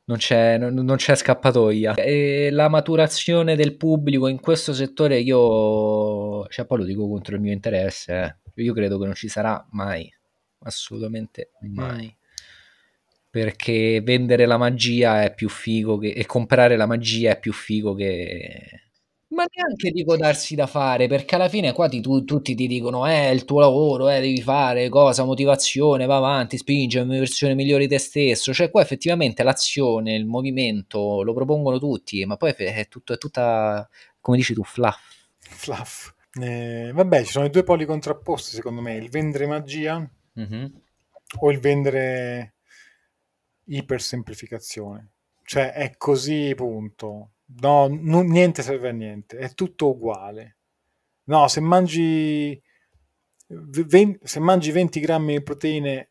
Non 0.03 0.17
c'è, 0.17 0.57
non, 0.57 0.73
non 0.73 0.97
c'è 0.97 1.15
scappatoia. 1.15 1.93
E 1.93 2.49
la 2.51 2.67
maturazione 2.67 3.55
del 3.55 3.77
pubblico 3.77 4.27
in 4.27 4.41
questo 4.41 4.73
settore 4.73 5.19
io, 5.19 6.47
cioè 6.47 6.65
poi 6.65 6.79
lo 6.79 6.83
dico 6.83 7.07
contro 7.07 7.35
il 7.35 7.41
mio 7.41 7.53
interesse, 7.53 8.39
eh. 8.55 8.63
io 8.63 8.73
credo 8.73 8.97
che 8.99 9.05
non 9.05 9.13
ci 9.13 9.29
sarà 9.29 9.65
mai 9.71 10.11
assolutamente 10.63 11.51
mai. 11.61 12.05
Mm. 12.05 12.19
Perché 13.29 14.01
vendere 14.01 14.45
la 14.45 14.57
magia 14.57 15.23
è 15.23 15.33
più 15.33 15.47
figo 15.47 15.97
che, 15.97 16.09
e 16.09 16.25
comprare 16.25 16.75
la 16.75 16.85
magia 16.85 17.31
è 17.31 17.39
più 17.39 17.53
figo 17.53 17.93
che... 17.93 18.85
Ma 19.31 19.45
neanche 19.49 19.91
dico 19.91 20.17
darsi 20.17 20.55
da 20.55 20.67
fare, 20.67 21.07
perché 21.07 21.35
alla 21.35 21.47
fine 21.47 21.71
qua 21.71 21.87
ti, 21.87 22.01
tu, 22.01 22.25
tutti 22.25 22.53
ti 22.53 22.67
dicono 22.67 23.07
eh, 23.07 23.29
è 23.29 23.29
il 23.29 23.45
tuo 23.45 23.61
lavoro, 23.61 24.09
eh, 24.09 24.19
devi 24.19 24.41
fare 24.41 24.89
cosa, 24.89 25.23
motivazione, 25.23 26.05
va 26.05 26.17
avanti, 26.17 26.57
spingi 26.57 26.97
a 26.97 27.03
una 27.03 27.17
versione 27.17 27.53
migliore 27.53 27.83
di 27.83 27.87
te 27.87 27.97
stesso. 27.97 28.53
Cioè 28.53 28.69
qua 28.69 28.81
effettivamente 28.81 29.43
l'azione, 29.43 30.15
il 30.15 30.25
movimento 30.25 31.23
lo 31.23 31.33
propongono 31.33 31.79
tutti, 31.79 32.25
ma 32.25 32.35
poi 32.35 32.51
è, 32.57 32.87
tutto, 32.89 33.13
è 33.13 33.17
tutta, 33.17 33.87
come 34.19 34.35
dici 34.35 34.53
tu, 34.53 34.65
fluff. 34.65 34.99
Fluff. 35.39 36.11
Eh, 36.33 36.91
vabbè, 36.93 37.23
ci 37.23 37.31
sono 37.31 37.45
i 37.45 37.49
due 37.49 37.63
poli 37.63 37.85
contrapposti 37.85 38.55
secondo 38.55 38.81
me, 38.81 38.95
il 38.95 39.09
vendere 39.09 39.47
magia 39.47 40.05
mm-hmm. 40.39 40.65
o 41.39 41.51
il 41.51 41.59
vendere 41.59 42.55
ipersemplificazione. 43.65 45.11
Cioè 45.43 45.73
è 45.73 45.95
così, 45.97 46.53
punto. 46.55 47.31
No, 47.59 47.87
non, 47.87 48.27
niente 48.27 48.61
serve 48.61 48.89
a 48.89 48.93
niente, 48.93 49.37
è 49.37 49.53
tutto 49.53 49.89
uguale. 49.89 50.57
No, 51.25 51.47
se 51.47 51.59
mangi, 51.59 52.61
20, 53.47 54.19
se 54.23 54.39
mangi 54.39 54.71
20 54.71 54.99
grammi 54.99 55.37
di 55.37 55.43
proteine, 55.43 56.09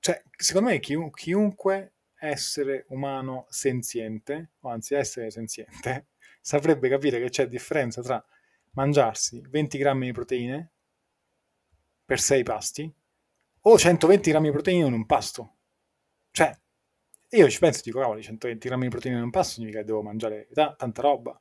cioè, 0.00 0.22
secondo 0.36 0.70
me 0.70 0.80
chiun, 0.80 1.10
chiunque 1.10 1.94
essere 2.18 2.86
umano 2.88 3.46
senziente, 3.48 4.52
o 4.60 4.70
anzi 4.70 4.94
essere 4.94 5.30
senziente, 5.30 6.08
saprebbe 6.40 6.88
capire 6.88 7.20
che 7.20 7.30
c'è 7.30 7.46
differenza 7.46 8.02
tra 8.02 8.24
mangiarsi 8.72 9.40
20 9.48 9.78
grammi 9.78 10.06
di 10.06 10.12
proteine 10.12 10.70
per 12.04 12.20
6 12.20 12.42
pasti 12.42 12.94
o 13.66 13.78
120 13.78 14.30
grammi 14.30 14.46
di 14.46 14.52
proteine 14.52 14.86
in 14.86 14.92
un 14.92 15.06
pasto. 15.06 15.56
Cioè, 16.30 16.56
io 17.30 17.48
ci 17.48 17.58
penso 17.58 17.78
e 17.80 17.82
dico, 17.84 18.00
cavoli, 18.00 18.22
120 18.22 18.68
grammi 18.68 18.84
di 18.84 18.90
proteine 18.90 19.18
in 19.18 19.24
un 19.24 19.30
pasto 19.30 19.54
significa 19.54 19.78
che 19.80 19.86
devo 19.86 20.02
mangiare 20.02 20.48
t- 20.52 20.76
tanta 20.76 21.02
roba, 21.02 21.40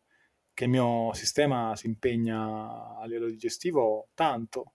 che 0.53 0.63
il 0.65 0.69
mio 0.69 1.11
sistema 1.13 1.75
si 1.75 1.87
impegna 1.87 2.97
a 2.97 3.05
livello 3.05 3.27
digestivo 3.27 4.09
tanto. 4.13 4.73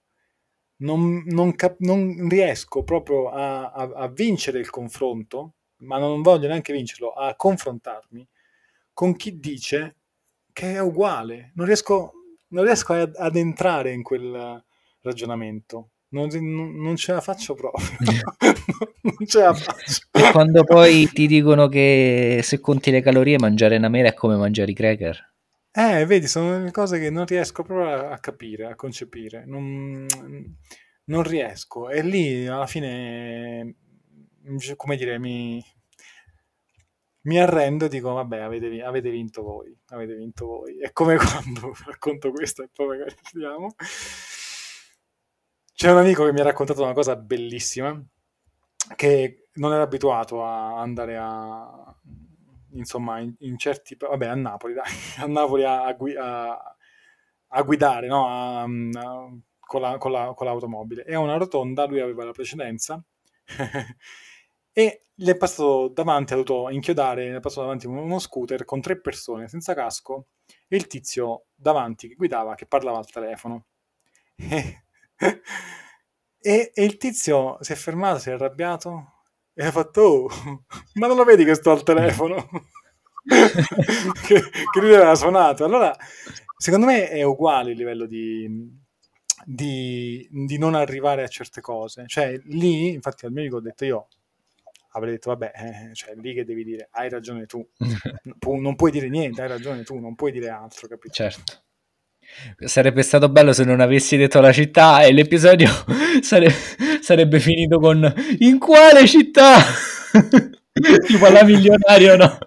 Non, 0.81 1.25
non, 1.27 1.55
cap- 1.57 1.81
non 1.81 2.29
riesco 2.29 2.85
proprio 2.85 3.31
a, 3.31 3.71
a, 3.73 3.91
a, 3.95 4.09
vincere 4.09 4.59
il 4.61 4.71
confronto, 4.71 5.55
ma 5.79 5.99
non 5.99 6.23
voglio 6.23 6.49
neanche 6.49 6.73
vincerlo, 6.73 7.13
a 7.13 7.35
confrontarmi 7.35 8.29
con 8.93 9.17
chi 9.17 9.39
dice 9.39 9.97
che 10.53 10.75
è 10.75 10.81
uguale. 10.81 11.53
Non 11.55 11.67
riesco, 11.67 12.13
non 12.49 12.65
riesco 12.65 12.93
ad, 12.93 13.15
ad 13.17 13.37
entrare 13.37 13.93
in 13.93 14.03
quel 14.03 14.65
ragionamento 15.01 15.91
non, 16.11 16.29
non, 16.33 16.97
ce 16.97 17.13
la 17.13 17.21
faccio 17.21 17.55
proprio. 17.55 17.87
non 19.03 19.27
ce 19.27 19.41
la 19.41 19.55
faccio. 19.55 20.07
E 20.13 20.31
quando 20.33 20.65
poi 20.65 21.09
ti 21.09 21.27
dicono 21.27 21.69
che 21.69 22.41
se 22.43 22.61
conti 22.61 22.91
le 22.91 23.01
calorie 23.01 23.39
mangiare 23.39 23.77
una 23.77 23.89
mela 23.89 24.09
è 24.09 24.15
come 24.15 24.37
mangiare 24.37 24.71
i 24.71 24.75
cracker. 24.75 25.35
Eh, 25.71 26.07
vedi, 26.07 26.27
sono 26.27 26.69
cose 26.73 26.99
che 26.99 27.11
non 27.11 27.27
riesco 27.27 27.63
proprio 27.63 28.09
a 28.09 28.19
capire, 28.19 28.67
a 28.67 28.75
concepire. 28.75 29.45
Non, 29.47 30.07
non 31.05 31.23
riesco. 31.23 31.89
E 31.91 32.03
lì 32.03 32.47
alla 32.47 32.67
fine, 32.67 33.77
come 34.77 34.97
dire, 34.97 35.19
mi, 35.19 35.63
mi 37.23 37.39
arrendo 37.39 37.85
e 37.85 37.89
dico, 37.89 38.13
vabbè, 38.13 38.39
avete, 38.39 38.83
avete, 38.83 39.11
vinto 39.11 39.43
voi, 39.43 39.77
avete 39.89 40.15
vinto 40.15 40.47
voi. 40.47 40.79
È 40.79 40.93
come 40.93 41.17
quando 41.19 41.75
racconto 41.87 42.31
questo 42.31 42.63
e 42.63 42.69
poi 42.73 42.87
magari 42.89 43.15
vediamo. 43.33 43.75
C'è 45.79 45.93
un 45.93 45.99
amico 45.99 46.25
che 46.25 46.33
mi 46.33 46.41
ha 46.41 46.43
raccontato 46.43 46.83
una 46.83 46.93
cosa 46.93 47.15
bellissima, 47.15 47.97
che 48.97 49.49
non 49.53 49.73
era 49.73 49.85
abituato 49.85 50.45
a 50.45 50.81
andare 50.81 51.17
a, 51.17 51.95
insomma, 52.73 53.21
in, 53.21 53.33
in 53.39 53.57
certi, 53.57 53.97
vabbè, 53.97 54.27
a 54.27 54.35
Napoli, 54.35 54.75
dai, 54.75 54.91
a 55.19 55.27
Napoli 55.27 55.63
a, 55.63 55.85
a, 55.85 56.77
a 57.47 57.63
guidare, 57.63 58.09
no? 58.09 58.67
Con, 59.61 59.81
la, 59.81 59.99
con, 59.99 60.11
la, 60.11 60.33
con 60.35 60.47
l'automobile. 60.47 61.05
E 61.05 61.15
a 61.15 61.21
una 61.21 61.37
rotonda 61.37 61.87
lui 61.87 62.01
aveva 62.01 62.25
la 62.25 62.33
precedenza 62.33 63.01
e 64.73 65.05
gli 65.15 65.29
è 65.29 65.37
passato 65.37 65.93
davanti, 65.95 66.33
ha 66.33 66.37
dovuto 66.43 66.71
inchiodare, 66.71 67.31
gli 67.31 67.35
è 67.37 67.41
passato 67.41 67.61
davanti 67.61 67.87
uno 67.87 68.19
scooter 68.19 68.65
con 68.65 68.81
tre 68.81 69.01
persone 69.01 69.47
senza 69.47 69.75
casco 69.75 70.27
e 70.67 70.75
il 70.75 70.89
tizio 70.89 71.45
davanti 71.55 72.09
che 72.09 72.15
guidava, 72.17 72.57
che 72.57 72.67
parlava 72.67 72.99
al 72.99 73.09
telefono. 73.09 73.67
E, 76.41 76.71
e, 76.73 76.85
il 76.85 76.97
tizio 76.97 77.59
si 77.61 77.73
è 77.73 77.75
fermato, 77.75 78.19
si 78.19 78.31
è 78.31 78.33
arrabbiato 78.33 79.25
e 79.55 79.65
ha 79.65 79.73
fatto, 79.73 80.01
oh, 80.01 80.29
ma 80.95 81.07
non 81.07 81.17
lo 81.17 81.25
vedi 81.25 81.45
che 81.45 81.55
sto 81.55 81.71
al 81.71 81.83
telefono? 81.83 82.49
che, 84.27 84.41
che 84.73 84.81
lui 84.81 84.95
aveva 84.95 85.15
suonato. 85.15 85.65
Allora, 85.65 85.95
secondo 86.57 86.87
me 86.87 87.09
è 87.09 87.23
uguale 87.23 87.73
il 87.73 87.77
livello 87.77 88.07
di, 88.07 88.71
di, 89.45 90.29
di, 90.31 90.59
non 90.59 90.75
arrivare 90.75 91.23
a 91.25 91.29
certe 91.29 91.61
cose. 91.61 92.05
Cioè, 92.07 92.41
lì, 92.45 92.93
infatti, 92.93 93.27
al 93.27 93.33
mio 93.33 93.43
amico 93.43 93.57
ho 93.57 93.61
detto 93.61 93.85
io 93.85 94.09
avrei 94.93 95.13
detto, 95.13 95.31
vabbè, 95.31 95.53
eh, 95.55 95.95
cioè, 95.95 96.15
lì 96.15 96.35
che 96.35 96.45
devi 96.45 96.65
dire, 96.65 96.89
hai 96.93 97.09
ragione 97.09 97.47
tu. 97.47 97.67
Non 98.49 98.77
puoi 98.77 98.91
dire 98.91 99.09
niente, 99.09 99.43
hai 99.43 99.49
ragione 99.49 99.83
tu, 99.83 99.99
non 99.99 100.15
puoi 100.15 100.33
dire 100.33 100.49
altro, 100.49 100.89
capito? 100.89 101.13
Certo. 101.13 101.65
Sarebbe 102.65 103.03
stato 103.03 103.29
bello 103.29 103.53
se 103.53 103.65
non 103.65 103.81
avessi 103.81 104.17
detto 104.17 104.41
la 104.41 104.53
città 104.53 105.03
e 105.03 105.13
l'episodio 105.13 105.69
sare- 106.21 106.53
sarebbe 107.01 107.41
finito 107.41 107.79
con 107.79 108.13
in 108.39 108.59
quale 108.59 109.07
città? 109.07 109.57
tipo 111.07 111.29
la 111.29 111.43
milionario, 111.43 112.17
no? 112.17 112.39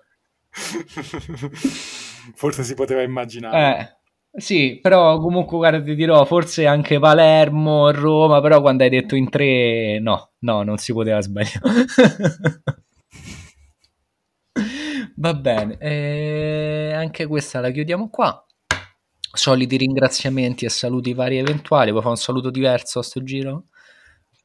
Forse 2.35 2.63
si 2.63 2.73
poteva 2.73 3.01
immaginare. 3.01 3.99
Eh, 4.33 4.39
sì, 4.39 4.79
però 4.81 5.19
comunque 5.19 5.57
guarda, 5.57 5.81
ti 5.81 5.95
dirò, 5.95 6.23
forse 6.25 6.65
anche 6.65 6.99
Palermo, 6.99 7.91
Roma, 7.91 8.39
però 8.41 8.61
quando 8.61 8.83
hai 8.83 8.89
detto 8.89 9.15
in 9.15 9.29
tre, 9.29 9.99
no, 9.99 10.31
no, 10.39 10.63
non 10.63 10.77
si 10.77 10.93
poteva 10.93 11.21
sbagliare. 11.21 11.85
Va 15.15 15.33
bene, 15.33 15.77
e 15.77 16.93
anche 16.95 17.27
questa 17.27 17.59
la 17.59 17.69
chiudiamo 17.69 18.09
qua 18.09 18.43
soliti 19.33 19.77
ringraziamenti 19.77 20.65
e 20.65 20.69
saluti 20.69 21.13
vari 21.13 21.37
eventuali. 21.37 21.89
Vuoi 21.91 22.01
fare 22.01 22.15
un 22.15 22.21
saluto 22.21 22.49
diverso 22.49 22.99
a 22.99 23.03
sto 23.03 23.23
giro? 23.23 23.65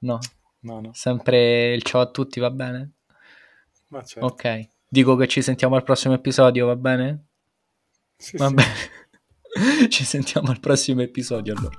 No. 0.00 0.18
No, 0.60 0.80
no. 0.80 0.90
Sempre 0.92 1.72
il 1.74 1.82
ciao 1.82 2.00
a 2.00 2.10
tutti, 2.10 2.40
va 2.40 2.50
bene? 2.50 2.92
Ma 3.88 4.02
certo. 4.02 4.26
Ok. 4.26 4.68
Dico 4.88 5.16
che 5.16 5.28
ci 5.28 5.42
sentiamo 5.42 5.76
al 5.76 5.82
prossimo 5.82 6.14
episodio, 6.14 6.66
va 6.66 6.76
bene? 6.76 7.26
Sì, 8.16 8.36
va 8.36 8.48
sì. 8.48 8.54
bene. 8.54 9.88
ci 9.88 10.04
sentiamo 10.04 10.50
al 10.50 10.60
prossimo 10.60 11.02
episodio 11.02 11.54
allora. 11.56 11.76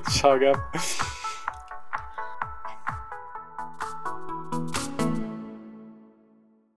ciao 0.10 0.38
Gab. 0.38 1.16